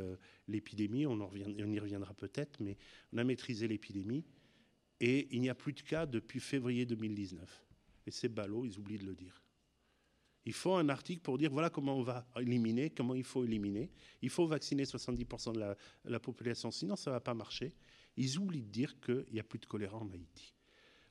[0.47, 2.77] l'épidémie, on, y reviendra peut-être, mais
[3.12, 4.25] on a maîtrisé l'épidémie.
[5.01, 7.70] Et il n'y a plus de cas depuis février 2019.
[8.11, 9.40] Et c'est ballot, ils oublient de le dire.
[10.44, 13.88] Il faut un article pour dire voilà comment on va éliminer, comment il faut éliminer.
[14.20, 17.72] Il faut vacciner 70% de la, population, sinon ça ne va pas marcher
[18.16, 20.52] ils oublient de dire qu'il n'y a plus de choléra en Haïti.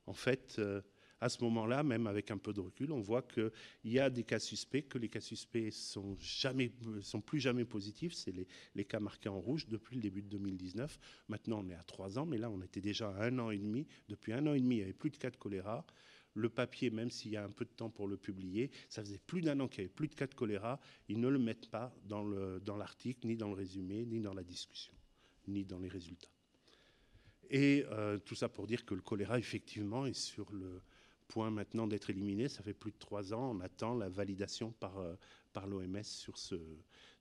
[0.05, 0.81] En fait, euh,
[1.21, 3.51] à ce moment-là, même avec un peu de recul, on voit qu'il
[3.83, 6.17] y a des cas suspects, que les cas suspects sont,
[7.01, 8.13] sont plus jamais positifs.
[8.13, 8.33] C'est
[8.75, 10.99] les, cas marqués en rouge depuis le début de 2019.
[11.27, 13.57] Maintenant, on est à trois ans, mais là, on était déjà à un an et
[13.57, 13.85] demi.
[14.07, 15.85] Depuis un an et demi, il n'y avait plus de cas de choléra.
[16.36, 19.17] Le papier, même s'il y a un peu de temps pour le publier, ça faisait
[19.17, 20.80] plus d'un an qu'il n'y avait plus de cas de choléra.
[21.07, 22.23] Ils ne le mettent pas dans
[22.77, 24.93] l'article, dans ni dans le résumé, ni dans la discussion,
[25.47, 26.30] ni dans les résultats.
[27.49, 30.82] Et euh, tout ça pour dire que le choléra, effectivement, est sur le
[31.27, 32.47] point maintenant d'être éliminé.
[32.47, 33.55] Ça fait plus de trois ans.
[33.55, 35.15] On attend la validation par, euh,
[35.51, 36.55] par l'OMS sur, ce,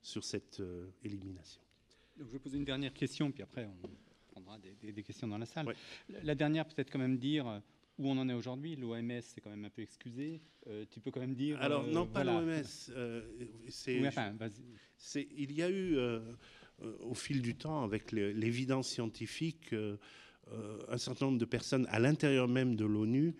[0.02, 1.62] sur cette euh, élimination.
[2.16, 3.88] Donc, je vais poser une dernière question, puis après, on
[4.32, 5.74] prendra des, des, questions dans la salle.
[6.09, 7.62] La dernière, peut-être quand même dire
[7.99, 8.76] où on en est aujourd'hui.
[8.76, 10.40] L'OMS c'est quand même un peu excusé.
[10.90, 11.61] tu peux quand même dire.
[11.61, 12.62] Alors, non, pas l'OMS.
[14.07, 14.34] enfin,
[15.14, 15.96] il y a eu
[16.82, 19.96] euh, au fil du temps, avec l'évidence scientifique, euh,
[20.53, 23.34] euh, un certain nombre de personnes à l'intérieur même de l'ONU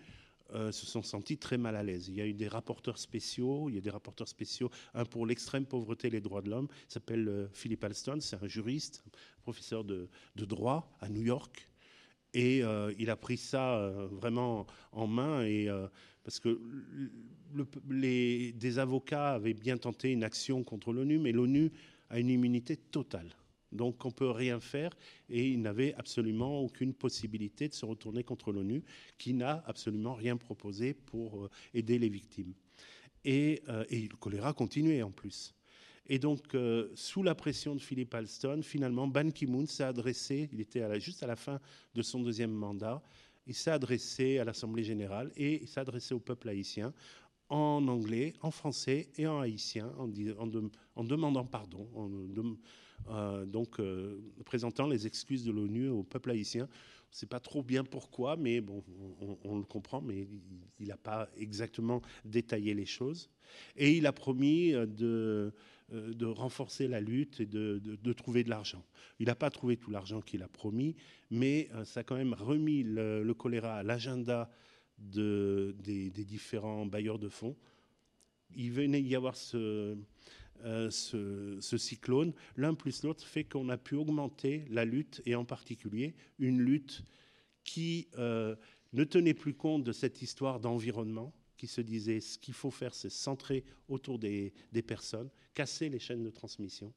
[0.71, 2.07] se sont senties très mal à l'aise.
[2.07, 5.27] Il y a eu des rapporteurs spéciaux, il y a des rapporteurs spéciaux, un pour
[5.27, 9.03] l'extrême pauvreté et les droits de l'homme, s'appelle Philip Alston, c'est un juriste,
[9.43, 11.68] professeur de, droit à New York,
[12.33, 12.61] et
[12.97, 15.67] il a pris ça vraiment en main, et,
[16.23, 16.59] parce que
[17.83, 21.71] des avocats avaient bien tenté une action contre l'ONU, mais l'ONU
[22.09, 23.35] à une immunité totale.
[23.71, 24.91] Donc on ne peut rien faire
[25.29, 28.83] et il n'avait absolument aucune possibilité de se retourner contre l'ONU
[29.17, 32.53] qui n'a absolument rien proposé pour euh, aider les victimes.
[33.25, 35.53] Et, euh, et le choléra continuait en plus.
[36.09, 40.59] Et donc, euh, sous la pression de Philippe Alston, finalement, Ban Ki-moon s'est adressé, il
[40.59, 41.59] était juste à la fin
[41.93, 43.03] de son deuxième mandat,
[43.45, 46.93] il s'est adressé à l'Assemblée générale et il s'est adressé au peuple haïtien
[47.49, 52.09] en anglais, en français et en haïtien, en, demandant pardon, en
[53.09, 56.63] euh, donc euh, présentant les excuses de l'ONU au peuple haïtien.
[56.65, 58.83] On ne sait pas trop bien pourquoi, mais bon,
[59.43, 60.27] on, le comprend, mais
[60.79, 63.31] il n'a pas exactement détaillé les choses.
[63.75, 65.51] Et il a promis de,
[65.91, 68.85] de renforcer la lutte et de, de, trouver de l'argent.
[69.19, 70.95] Il n'a pas trouvé tout l'argent qu'il a promis,
[71.31, 74.49] mais ça a quand même remis le choléra à l'agenda
[74.99, 77.55] de, des, différents bailleurs de fonds.
[78.55, 79.97] Il venait y avoir ce,
[80.65, 82.33] euh, ce, cyclone.
[82.57, 87.03] L'un plus l'autre fait qu'on a pu augmenter la lutte, et en particulier une lutte
[87.63, 88.55] qui euh,
[88.93, 92.95] ne tenait plus compte de cette histoire d'environnement, qui se disait ce qu'il faut faire,
[92.95, 96.93] c'est centrer autour des, des personnes, casser les chaînes de transmission.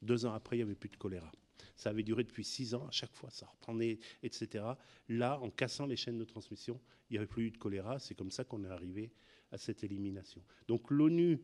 [0.00, 1.30] Deux ans après, il n'y avait plus de choléra.
[1.76, 4.64] Ça avait duré depuis six ans, à chaque fois ça reprenait, etc.
[5.10, 7.98] Là, en cassant les chaînes de transmission, il n'y avait plus eu de choléra.
[7.98, 9.12] C'est comme ça qu'on est arrivé
[9.52, 10.42] à cette élimination.
[10.66, 11.38] Donc l'ONU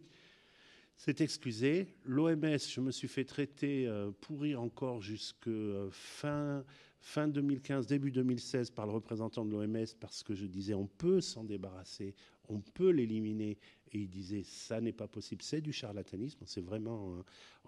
[0.97, 1.95] s'est excusé.
[2.05, 6.64] L'OMS, je me suis fait traiter, euh, pourrir encore jusque euh, fin,
[7.03, 11.20] fin 2015, début 2016 par le représentant de l'OMS parce que je disais on peut
[11.20, 12.14] s'en débarrasser,
[12.48, 13.59] on peut l'éliminer.
[13.94, 16.38] Et il disait ça n'est pas possible, c'est du charlatanisme.
[16.42, 17.22] On s'est vraiment euh,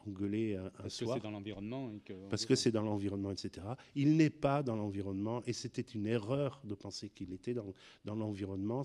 [0.07, 1.17] engueulé un, parce soir.
[1.17, 1.93] Que c'est dans l'environnement.
[2.31, 3.67] Parce que c'est dans l'environnement, etc.
[3.95, 7.75] Il n'est pas dans l'environnement et c'était une erreur de penser qu'il était dans,
[8.05, 8.85] dans l'environnement.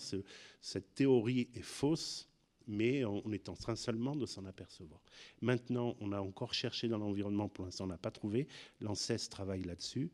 [0.61, 2.28] Cette théorie est fausse
[2.69, 5.01] mais on est en train seulement de s'en apercevoir.
[5.41, 8.47] Maintenant, on a encore cherché dans l'environnement, pour l'instant on n'a pas trouvé,
[8.79, 10.11] l'ANSES travaille là-dessus,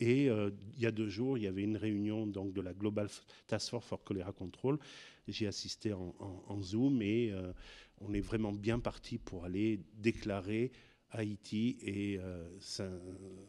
[0.00, 2.72] Et euh, il y a deux jours, il y avait une réunion donc, de la
[2.72, 3.08] Global
[3.46, 4.78] Task Force for Cholera Control.
[5.26, 7.52] J'ai assisté en, Zoom et euh,
[8.00, 10.72] on est vraiment bien parti pour aller déclarer
[11.10, 12.48] Haïti et euh,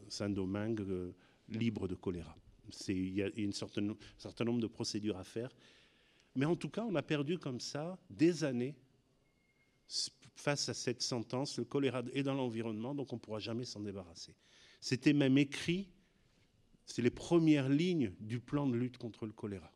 [0.08, 0.84] Saint-Domingue
[1.48, 2.36] libres de choléra.
[2.88, 5.50] Il y a un certain nombre de procédures à faire.
[6.34, 8.76] Mais en tout cas, on a perdu comme ça des années
[10.34, 11.58] face à cette sentence.
[11.58, 14.34] Le choléra est dans l'environnement, donc on ne pourra jamais s'en débarrasser.
[14.80, 15.88] C'était même écrit
[16.90, 19.72] c'est les premières lignes du plan de lutte contre le choléra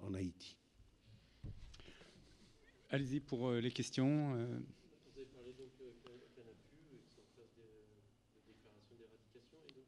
[0.00, 0.56] en Haïti.
[2.90, 4.34] Allez-y pour euh, les questions.
[4.34, 4.46] Euh.
[4.46, 5.94] Vous avez parlé donc euh,
[6.34, 9.58] Canapu, qui sont en phase de, déclaration d'éradication.
[9.62, 9.86] Et donc,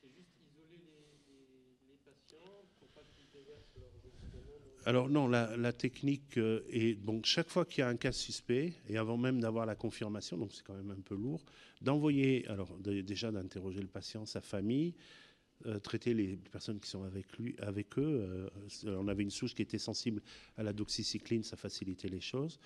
[0.00, 0.80] c'est juste isoler
[1.88, 6.94] les, patients pour pas qu'ils déversent leurs médicaments Alors, non, la, technique est.
[6.94, 10.36] donc chaque fois qu'il y a un cas suspect, et avant même d'avoir la confirmation,
[10.36, 11.44] donc c'est quand même un peu lourd,
[11.80, 12.46] d'envoyer.
[12.48, 14.94] Alors, déjà d'interroger le patient, sa famille
[15.66, 18.50] euh, traiter les personnes qui sont avec, lui, avec eux.
[18.84, 20.20] Euh, on avait une souche qui était sensible
[20.56, 22.58] à la doxycycline, ça facilitait les choses.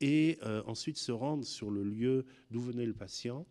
[0.00, 3.46] Et euh, ensuite se rendre sur le lieu d'où venait le patient,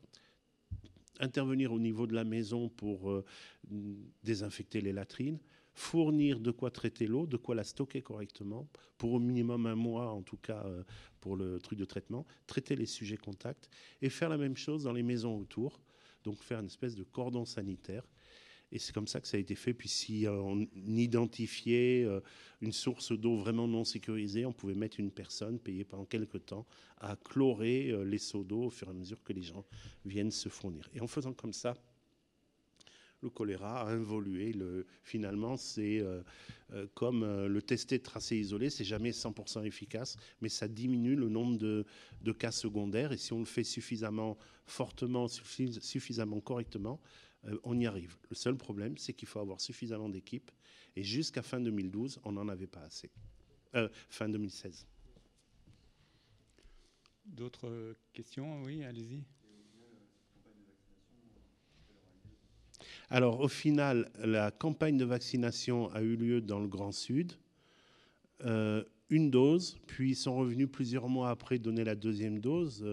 [1.21, 3.23] intervenir au niveau de la maison pour
[4.23, 5.39] désinfecter les latrines,
[5.79, 8.67] fournir de quoi traiter l'eau, de quoi la stocker correctement,
[8.97, 10.65] pour au minimum un mois en tout cas
[11.21, 13.69] pour le truc de traitement, traiter les sujets contacts
[14.01, 15.79] et faire la même chose dans les maisons autour,
[16.23, 18.03] donc faire une espèce de cordon sanitaire
[18.71, 19.73] et c'est comme ça que ça a été fait.
[19.73, 22.19] Puis si on identifiait euh,
[22.61, 26.65] une source d'eau vraiment non sécurisée, on pouvait mettre une personne payée pendant quelques temps
[26.97, 29.65] à chlorer euh, les seaux d'eau au fur et à mesure que les gens
[30.05, 30.87] viennent se fournir.
[30.93, 31.75] Et en faisant comme ça,
[33.21, 34.53] le choléra a évolué.
[34.53, 40.67] Le, finalement, c'est euh, comme le tester, tracé, isolé, c'est jamais 100% efficace, mais ça
[40.67, 41.85] diminue le nombre de,
[42.31, 43.11] cas secondaires.
[43.11, 47.01] Et si on le fait suffisamment fortement, suffisamment correctement,
[47.45, 48.17] euh, on y arrive.
[48.29, 50.51] Le seul problème, c'est qu'il faut avoir suffisamment d'équipes.
[50.95, 53.09] Et jusqu'à fin 2012, on n'en avait pas assez.
[53.75, 54.87] Euh, fin 2016.
[57.25, 58.63] D'autres questions?
[58.63, 59.23] Oui, allez-y.
[63.09, 67.33] Alors, au final, la campagne de vaccination a eu lieu dans le Grand Sud.
[68.45, 72.85] Euh, une dose, puis ils sont revenus plusieurs mois après donner la deuxième dose.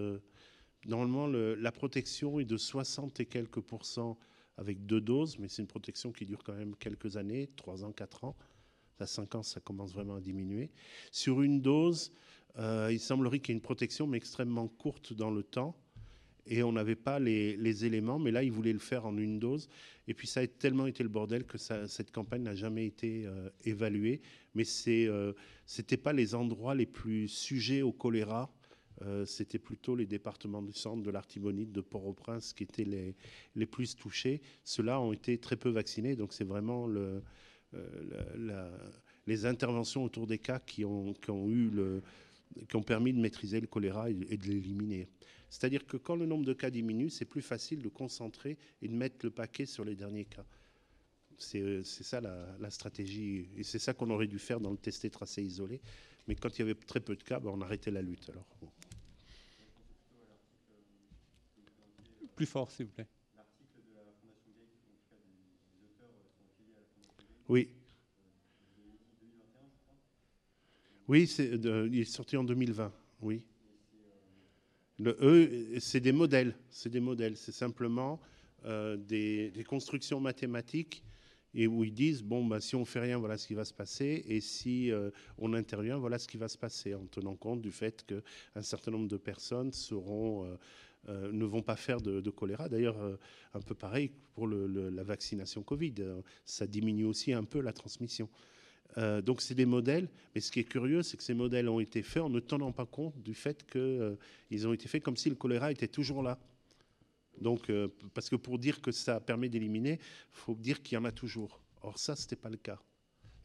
[0.85, 4.17] normalement, la protection est de 60 et quelques pourcents
[4.57, 7.91] avec deux doses, mais c'est une protection qui dure quand même quelques années, 3 ans,
[7.91, 8.35] 4 ans.
[8.99, 10.71] À 5 ans, ça commence vraiment à diminuer.
[11.11, 12.11] Sur une dose,
[12.57, 15.75] euh, il semblerait qu'il y ait une protection, mais extrêmement courte dans le temps.
[16.47, 19.69] Et on n'avait pas les, éléments, mais là, ils voulaient le faire en une dose.
[20.07, 23.49] Et puis, ça a tellement été le bordel que cette campagne n'a jamais été euh,
[23.65, 24.21] évaluée.
[24.55, 24.89] Mais ce
[25.77, 28.51] n'était euh, pas les endroits les plus sujets au choléra
[29.03, 33.15] euh, c'était plutôt les départements du centre, de l'Artibonite, de Port-au-Prince qui étaient les,
[33.55, 34.41] les plus touchés.
[34.63, 37.21] Ceux-là ont été très peu vaccinés, donc c'est vraiment euh,
[39.27, 41.13] les interventions autour des cas qui ont
[42.85, 45.07] permis de maîtriser le choléra et, de l'éliminer.
[45.49, 48.93] C'est-à-dire que quand le nombre de cas diminue, c'est plus facile de concentrer et de
[48.93, 50.45] mettre le paquet sur les derniers cas.
[51.37, 55.43] C'est ça la, stratégie, et c'est ça qu'on aurait dû faire dans le testé, tracé,
[55.43, 55.81] isolé.
[56.27, 58.29] Mais quand il y avait très peu de cas, ben, on arrêtait la lutte.
[58.29, 58.45] Alors,
[62.35, 63.07] Plus fort, s'il vous plaît.
[63.35, 67.13] L'article de la Fondation Gates, en tout cas des, auteurs sont affiliés à la Fondation
[67.17, 67.45] Gates.
[67.49, 67.69] Oui.
[67.69, 68.83] Euh,
[69.21, 69.95] 2021, je crois.
[71.07, 73.41] Oui, c'est il est sorti en 2020, oui.
[74.99, 78.19] Le E, c'est des modèles, c'est des modèles, c'est simplement
[78.65, 81.03] euh, des, constructions mathématiques
[81.53, 83.73] et où ils disent bon bah, si on fait rien voilà ce qui va se
[83.73, 87.61] passer et si euh, on intervient voilà ce qui va se passer en tenant compte
[87.61, 90.57] du fait qu'un certain nombre de personnes euh,
[91.31, 92.67] ne vont pas faire de, choléra.
[92.67, 92.97] D'ailleurs,
[93.53, 95.95] un peu pareil pour la vaccination Covid.
[96.43, 98.27] Ça diminue aussi un peu la transmission.
[98.95, 102.01] Donc c'est des modèles, mais ce qui est curieux, c'est que ces modèles ont été
[102.01, 105.35] faits en ne tenant pas compte du fait qu'ils ont été faits comme si le
[105.35, 106.39] choléra était toujours là.
[107.39, 107.71] Donc,
[108.13, 111.11] parce que pour dire que ça permet d'éliminer, il faut dire qu'il y en a
[111.11, 111.61] toujours.
[111.81, 112.79] Or ça, ce n'était pas le cas.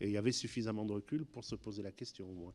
[0.01, 2.55] Et il y avait suffisamment de recul pour se poser la question au moins.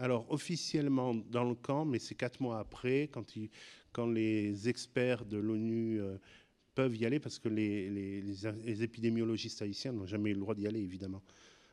[0.00, 6.00] Alors, officiellement dans le camp, mais c'est quatre mois après, quand, les experts de l'ONU
[6.00, 6.16] euh,
[6.76, 10.80] peuvent y aller, parce que les, épidémiologistes haïtiens n'ont jamais eu le droit d'y aller,
[10.80, 11.20] évidemment,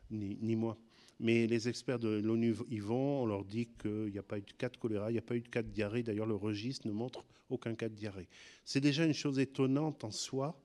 [0.10, 0.76] ni, moi.
[1.20, 4.42] Mais les experts de l'ONU y vont, on leur dit qu'il n'y a pas eu
[4.42, 6.02] de cas de choléra, il n'y a pas eu de cas de diarrhée.
[6.02, 8.28] D'ailleurs, le registre ne montre aucun cas de diarrhée.
[8.66, 10.60] C'est déjà une chose étonnante en soi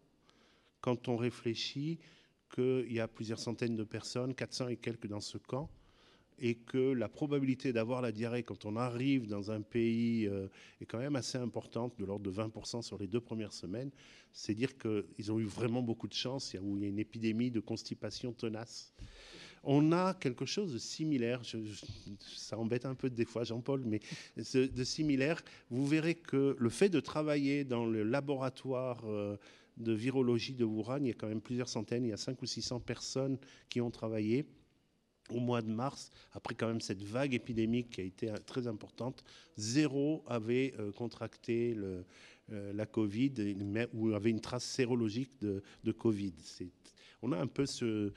[0.80, 1.98] quand on réfléchit
[2.54, 5.70] qu'il y a plusieurs centaines de personnes, 400 et quelques dans ce camp,
[6.40, 10.48] et que la probabilité d'avoir la diarrhée quand on arrive dans un pays euh,
[10.80, 13.90] est quand même assez importante, de l'ordre de 20% sur les deux premières semaines,
[14.32, 17.50] c'est dire qu'ils ont eu vraiment beaucoup de chance, où il y a une épidémie
[17.50, 18.94] de constipation tenace.
[19.62, 21.42] On a quelque chose de similaire,
[22.18, 24.00] ça embête un peu des fois Jean-Paul, mais
[24.36, 25.42] de similaire.
[25.68, 29.36] Vous verrez que le fait de travailler dans le laboratoire euh,
[29.76, 32.40] de virologie de Wuhan, il y a quand même plusieurs centaines, il y a 5
[32.40, 33.36] ou 600 personnes
[33.68, 34.46] qui ont travaillé
[35.30, 39.24] au mois de mars, après quand même cette vague épidémique qui a été très importante,
[39.56, 42.02] zéro avait euh, contracté euh,
[42.72, 43.32] la Covid
[43.92, 46.34] ou avait une trace sérologique de, Covid.
[47.22, 48.12] On a un peu ce,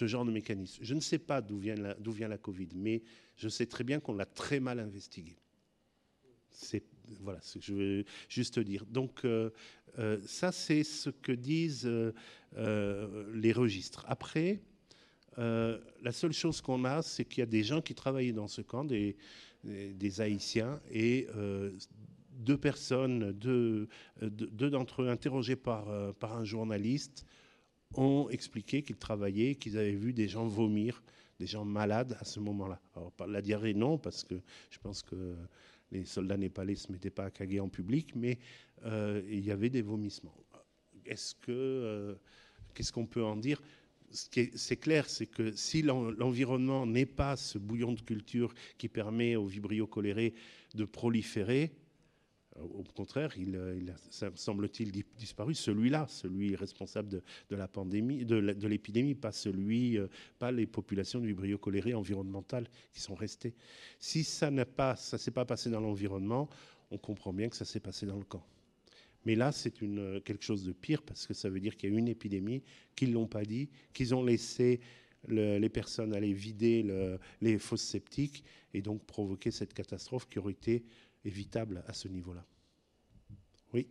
[0.00, 0.82] genre de mécanisme.
[0.82, 3.02] Je ne sais pas d'où vient, la, Covid, mais
[3.36, 5.36] je sais très bien qu'on l'a très mal investigué.
[6.50, 6.82] C'est
[7.20, 8.84] voilà ce que je veux juste dire.
[8.86, 9.50] Donc euh,
[10.24, 11.90] ça, c'est ce que disent
[12.56, 14.04] les registres.
[14.08, 14.60] Après,
[15.38, 18.48] euh, la seule chose qu'on a, c'est qu'il y a des gens qui travaillaient dans
[18.48, 19.16] ce camp, des,
[19.64, 21.70] des, Haïtiens, et euh,
[22.32, 23.88] deux personnes, deux,
[24.20, 27.24] deux d'entre eux interrogés par, euh, par un journaliste,
[27.94, 31.02] ont expliqué qu'ils travaillaient, qu'ils avaient vu des gens vomir,
[31.38, 32.80] des gens malades à ce moment-là.
[32.94, 34.36] Alors, la diarrhée, non, parce que
[34.70, 35.34] je pense que
[35.90, 38.38] les soldats népalais ne se mettaient pas à caguer en public, mais
[38.84, 40.34] il y avait des vomissements.
[41.04, 42.16] Est-ce que.
[42.74, 43.60] Qu'est-ce qu'on peut en dire?
[44.10, 49.46] C'est clair, c'est que si l'environnement n'est pas ce bouillon de culture qui permet aux
[49.46, 50.34] vibrio cholérés
[50.74, 51.72] de proliférer,
[52.56, 55.54] euh, au contraire, il, a, semble-t-il, disparu.
[55.54, 57.22] Celui-là, celui responsable de,
[57.56, 59.16] la pandémie, de l'épidémie,
[59.96, 60.08] euh,
[60.38, 63.54] pas les populations de vibrio cholérés environnementales qui sont restées.
[63.98, 66.48] Si ça n'a pas, ça s'est pas passé dans l'environnement,
[66.90, 68.42] on comprend bien que ça s'est passé dans le camp.
[69.26, 71.98] Mais là, c'est quelque chose de pire parce que ça veut dire qu'il y a
[71.98, 72.62] une épidémie,
[72.96, 74.80] qu'ils ne l'ont pas dit, qu'ils ont laissé
[75.28, 78.42] les personnes aller vider les fosses sceptiques
[78.72, 80.84] et donc provoquer cette catastrophe qui aurait été
[81.24, 82.44] évitable à ce niveau-là.
[83.74, 83.86] Oui?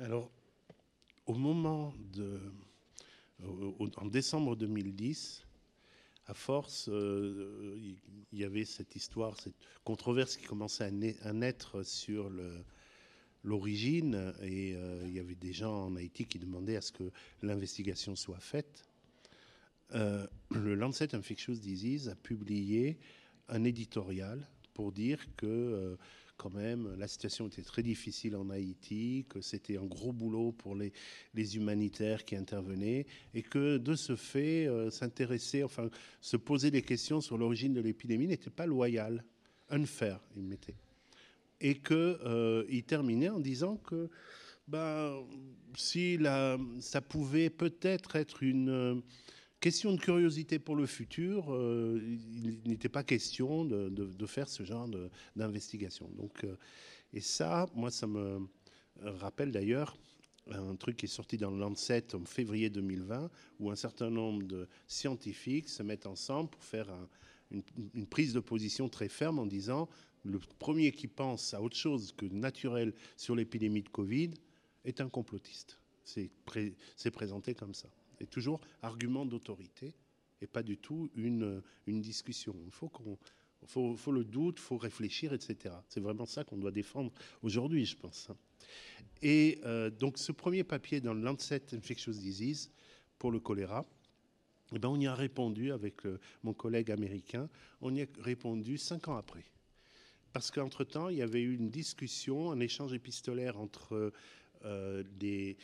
[0.00, 0.30] Alors,
[1.26, 2.40] au moment de.
[3.96, 5.44] en décembre 2010,
[6.26, 7.76] à force, euh,
[8.32, 10.90] il y avait cette histoire, cette controverse qui commençait
[11.22, 12.30] à, naître sur
[13.44, 17.12] l'origine, et euh, il y avait des gens en Haïti qui demandaient à ce que
[17.42, 18.88] l'investigation soit faite.
[19.92, 22.98] Euh, le Lancet Infectious Disease a publié
[23.48, 25.98] un éditorial pour dire que
[26.40, 30.74] quand même, la situation était très difficile en Haïti, que c'était un gros boulot pour
[30.74, 30.90] les,
[31.34, 35.90] les, humanitaires qui intervenaient, et que de ce fait, euh, s'intéresser, enfin,
[36.22, 39.22] se poser des questions sur l'origine de l'épidémie n'était pas loyal,
[39.68, 40.76] unfair, il mettait.
[41.60, 44.08] Et qu'il euh, terminait en disant que
[44.66, 45.22] ben,
[45.76, 49.02] si la, ça pouvait peut-être être une
[49.60, 54.88] Question de curiosité pour le futur, euh, il n'était pas question de, faire ce genre
[55.36, 56.08] d'investigation.
[56.16, 56.56] Donc, euh,
[57.12, 58.48] et ça, moi, ça me
[59.02, 59.98] rappelle d'ailleurs
[60.50, 64.44] un truc qui est sorti dans le Lancet en février 2020, où un certain nombre
[64.44, 66.88] de scientifiques se mettent ensemble pour faire
[67.50, 67.62] une,
[67.94, 69.90] une, prise de position très ferme en disant
[70.24, 74.30] le premier qui pense à autre chose que naturel sur l'épidémie de Covid
[74.86, 75.78] est un complotiste.
[76.02, 76.30] C'est
[77.12, 77.90] présenté comme ça
[78.20, 79.94] et toujours argument d'autorité
[80.42, 82.56] et pas du tout une, discussion.
[82.64, 85.74] Il faut le doute, il faut réfléchir, etc.
[85.88, 87.12] C'est vraiment ça qu'on doit défendre
[87.42, 88.28] aujourd'hui, je pense.
[89.22, 92.70] Et euh, donc ce premier papier dans Lancet Infectious Disease
[93.18, 93.84] pour le choléra,
[94.72, 96.02] eh ben, on y a répondu avec
[96.42, 97.48] mon collègue américain,
[97.80, 99.44] on y a répondu cinq ans après.
[100.32, 104.12] Parce qu'entre-temps, il y avait eu une discussion, un échange épistolaire entre
[104.64, 105.56] euh, les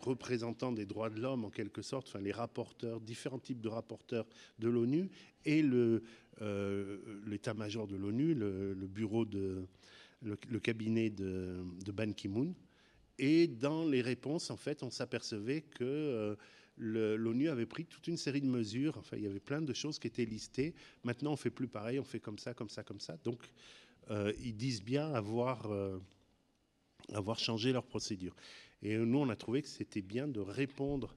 [0.00, 4.26] représentants des droits de l'homme en quelque sorte, enfin les rapporteurs, différents types de rapporteurs
[4.58, 5.10] de l'ONU
[5.44, 6.00] et euh,
[7.26, 9.66] l'état-major de l'ONU, le, bureau de
[10.22, 11.62] le, cabinet de,
[11.92, 12.54] Ban Ki-moon.
[13.18, 16.36] Et dans les réponses, en fait, on s'apercevait que euh,
[16.76, 18.96] l'ONU avait pris toute une série de mesures.
[18.98, 20.74] Enfin, il y avait plein de choses qui étaient listées.
[21.02, 23.16] Maintenant, on fait plus pareil, on fait comme ça, comme ça, comme ça.
[23.24, 23.40] Donc,
[24.10, 25.68] euh, ils disent bien avoir
[27.14, 28.34] avoir changé leur procédure.
[28.82, 31.16] Et nous, on a trouvé que c'était bien de répondre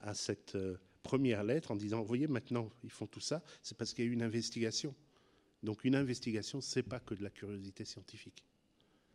[0.00, 3.76] à cette euh, première lettre en disant, vous voyez, maintenant, ils font tout ça, c'est
[3.76, 4.94] parce qu'il y a eu une investigation.
[5.62, 8.44] Donc une investigation, c'est pas que de la curiosité scientifique.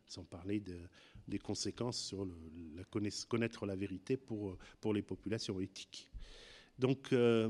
[0.06, 0.78] sans parler de,
[1.28, 2.28] des conséquences sur
[3.28, 6.10] connaître, la vérité pour, pour les populations éthiques.
[6.78, 7.48] Donc, euh,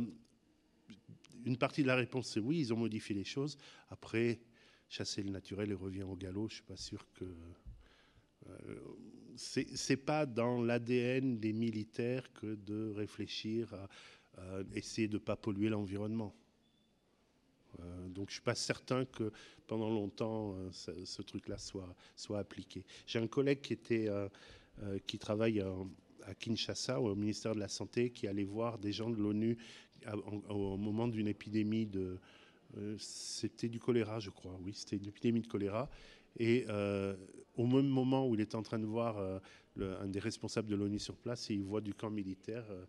[1.45, 3.59] une partie de la réponse, c'est oui, ils ont modifié les choses.
[3.89, 4.41] Après,
[4.89, 7.25] chasser le naturel et revient au galop, je ne suis pas sûr que.
[8.47, 8.79] Euh,
[9.37, 13.89] c'est pas dans l'ADN des militaires que de réfléchir à,
[14.41, 16.35] à essayer de ne pas polluer l'environnement.
[17.81, 19.33] Euh, donc je ne suis pas certain que
[19.67, 22.85] pendant longtemps euh, ce, truc-là soit, soit appliqué.
[23.07, 24.29] J'ai un collègue qui, était, euh,
[24.83, 29.11] euh, qui travaille à, Kinshasa, au ministère de la Santé, qui allait voir des gens
[29.11, 29.59] de l'ONU
[30.49, 32.19] au moment d'une épidémie de...
[32.79, 35.91] euh, c'était du choléra, je crois, oui, c'était une épidémie de choléra.
[36.37, 37.17] Et euh,
[37.57, 39.39] au même moment où il est en train de voir euh,
[39.79, 42.85] un des responsables de l'ONU sur place, il voit du camp militaire euh,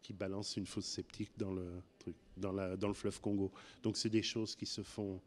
[0.00, 3.50] qui balance une fosse septique dans le, truc, dans, le fleuve Congo.
[3.82, 5.20] Donc c'est des choses qui se font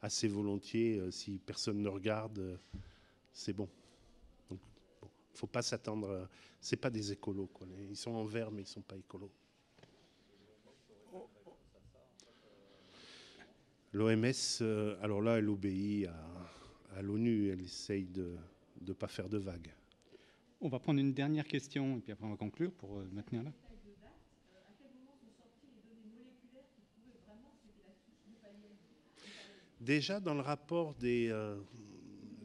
[0.00, 1.00] assez volontiers.
[1.10, 2.58] si personne ne regarde,
[3.32, 3.68] c'est bon.
[4.50, 4.58] Donc,
[5.00, 6.28] bon, faut pas s'attendre.
[6.60, 7.50] C'est pas des écolos.
[7.88, 9.30] Ils sont en vert, mais ils sont pas écolos.
[13.92, 14.62] L'OMS,
[15.02, 16.52] alors là, elle obéit à,
[16.96, 17.50] à l'ONU.
[17.50, 18.36] Elle essaye de
[18.80, 19.72] ne pas faire de vagues.
[20.60, 23.42] On va prendre une dernière question et puis après on va conclure pour euh, maintenir
[23.42, 23.52] là.
[29.80, 31.56] Déjà dans le rapport des, euh,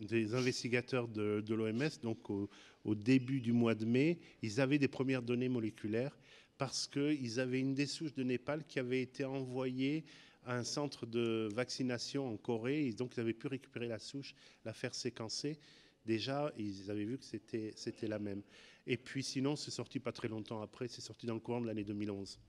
[0.01, 2.49] des investigateurs de, de l'OMS, donc au,
[2.83, 6.17] au début du mois de mai, ils avaient des premières données moléculaires
[6.57, 10.03] parce qu'ils avaient une des souches de Népal qui avait été envoyée
[10.47, 12.91] à un centre de vaccination en Corée.
[12.93, 14.33] Donc ils avaient pu récupérer la souche,
[14.65, 15.59] la faire séquencer.
[16.05, 18.41] Déjà, ils avaient vu que c'était c'était la même.
[18.87, 21.67] Et puis sinon, c'est sorti pas très longtemps après, c'est sorti dans le courant de
[21.67, 22.39] l'année 2011,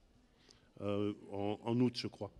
[0.81, 2.31] euh, en, en août, je crois.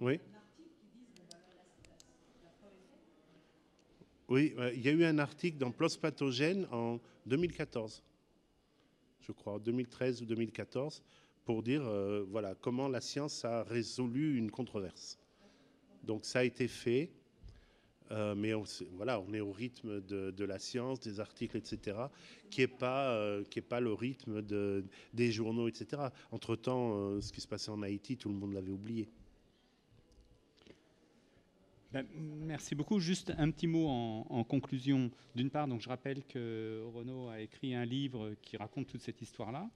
[0.00, 0.18] Oui.
[4.28, 8.02] Oui, il y a eu un article dans PLOS Pathogène en 2014,
[9.30, 11.02] je crois, 2013 ou 2014,
[11.44, 15.18] pour dire euh, voilà, comment la science a résolu une controverse.
[16.02, 17.12] Donc ça a été fait,
[18.10, 18.64] euh, mais on,
[18.94, 21.96] voilà, on est au rythme de, la science, des articles, etc.,
[22.50, 26.02] qui n'est pas, euh, pas le rythme de, des journaux, etc.
[26.32, 29.08] Entre-temps, ce qui se passait en Haïti, tout le monde l'avait oublié.
[31.92, 33.00] Ben, merci beaucoup.
[33.00, 35.10] Juste un petit mot en, conclusion.
[35.34, 39.68] D'une part, je rappelle que Renaud a écrit un livre qui raconte toute cette histoire-là.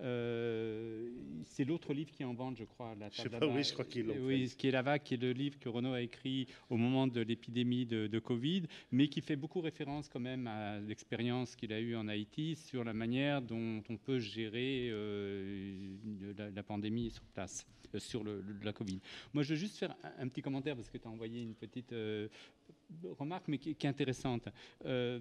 [0.00, 1.08] Euh,
[1.44, 2.94] c'est l'autre livre qui est en vente, je crois.
[2.98, 5.14] La Je sais pas, oui, je crois qu'ils l'ont Oui, ce qui est là-bas, qui
[5.14, 9.08] est le livre que Renaud a écrit au moment de l'épidémie de, de Covid, mais
[9.08, 12.92] qui fait beaucoup référence quand même à l'expérience qu'il a eue en Haïti sur la
[12.92, 15.94] manière dont on peut gérer euh,
[16.36, 17.64] la, la pandémie sur place,
[17.94, 18.98] euh, sur le, le- la Covid.
[19.32, 21.54] Moi, je veux juste faire un, un petit commentaire parce que tu as envoyé une
[21.54, 21.94] petite
[23.18, 24.48] remarque, mais qui, qui est intéressante.
[24.84, 25.20] Euh,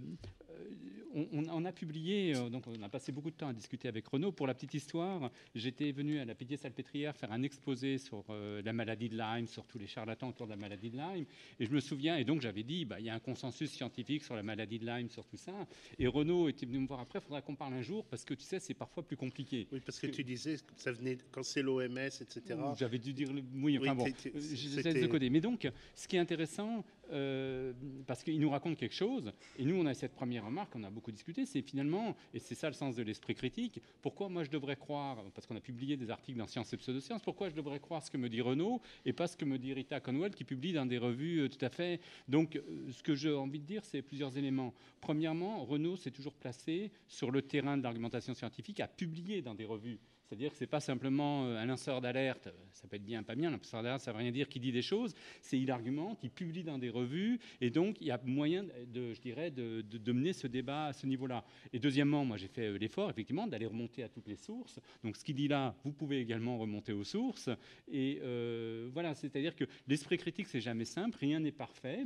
[1.13, 4.31] on, a publié, euh, donc on a passé beaucoup de temps à discuter avec Renaud.
[4.31, 8.73] Pour la petite histoire, j'étais venu à la Pitié-Salpêtrière faire un exposé sur euh, la
[8.73, 11.25] maladie de Lyme, sur tous les charlatans autour de la maladie de Lyme.
[11.59, 14.23] Et je me souviens, et donc j'avais dit, bah, il y a un consensus scientifique
[14.23, 15.53] sur la maladie de Lyme, sur tout ça.
[15.99, 18.33] Et Renaud était venu me voir après, il faudra qu'on parle un jour, parce que
[18.33, 19.67] tu sais, c'est parfois plus compliqué.
[19.71, 22.41] Oui, parce que tu disais que ça venait quand c'est l'OMS, etc.
[22.77, 25.29] J'avais dû dire le- oui, enfin Oui, bon, j'essaie c'était- de coder.
[25.29, 26.83] Mais donc, ce qui est intéressant,
[27.13, 27.73] euh,
[28.05, 30.89] parce qu'il nous raconte quelque chose, et nous, on a cette première remarque, on a
[30.89, 34.49] beaucoup discuté, c'est finalement, et c'est ça le sens de l'esprit critique, pourquoi moi je
[34.49, 37.79] devrais croire, parce qu'on a publié des articles dans Science et Pseudosciences, pourquoi je devrais
[37.79, 40.43] croire ce que me dit Renaud et pas ce que me dit Rita Conwell qui
[40.43, 42.01] publie dans des revues euh, tout à fait.
[42.27, 42.61] Donc, euh,
[42.91, 44.73] ce que j'ai envie de dire, c'est plusieurs éléments.
[45.01, 49.65] Premièrement, Renaud s'est toujours placé sur le terrain de l'argumentation scientifique à publier dans des
[49.65, 49.99] revues.
[50.33, 53.35] C'est-à-dire que ce n'est pas simplement euh, un lanceur d'alerte, ça peut être bien, pas
[53.35, 55.69] bien, un lanceur d'alerte, ça ne veut rien dire, qui dit des choses, c'est il
[55.69, 59.51] argumente, il publie dans des revues, et donc il y a moyen, de, je dirais,
[59.51, 61.45] de mener ce débat à ce niveau-là.
[61.71, 64.79] Et deuxièmement, moi j'ai fait euh, l'effort, effectivement, d'aller remonter à toutes les sources.
[65.03, 67.51] Donc ce qu'il dit là, vous pouvez également remonter aux sources.
[67.91, 72.05] Et euh, voilà, c'est-à-dire que l'esprit critique, c'est jamais simple, rien n'est parfait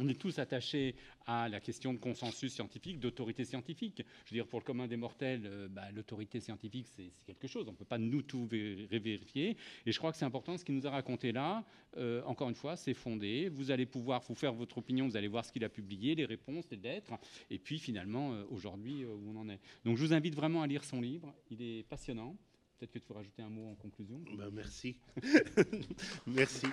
[0.00, 0.94] on est tous attachés
[1.26, 4.02] à la question de consensus scientifique, d'autorité scientifique.
[4.24, 7.66] Je veux dire, pour le commun des mortels, euh, bah, l'autorité scientifique, c'est quelque chose.
[7.68, 9.56] On ne peut pas nous tout vé- vérifier.
[9.86, 11.64] Et je crois que c'est important ce qu'il nous a raconté là.
[11.96, 13.48] Euh, encore une fois, c'est fondé.
[13.48, 16.24] Vous allez pouvoir vous faire votre opinion, vous allez voir ce qu'il a publié, les
[16.24, 17.12] réponses, les lettres.
[17.50, 19.60] Et puis finalement, euh, aujourd'hui, où on en est.
[19.84, 21.34] Donc je vous invite vraiment à lire son livre.
[21.50, 22.36] Il est passionnant.
[22.78, 24.20] Peut-être que tu veux rajouter un mot en conclusion?
[24.36, 24.96] Ben, merci.
[26.26, 26.66] merci.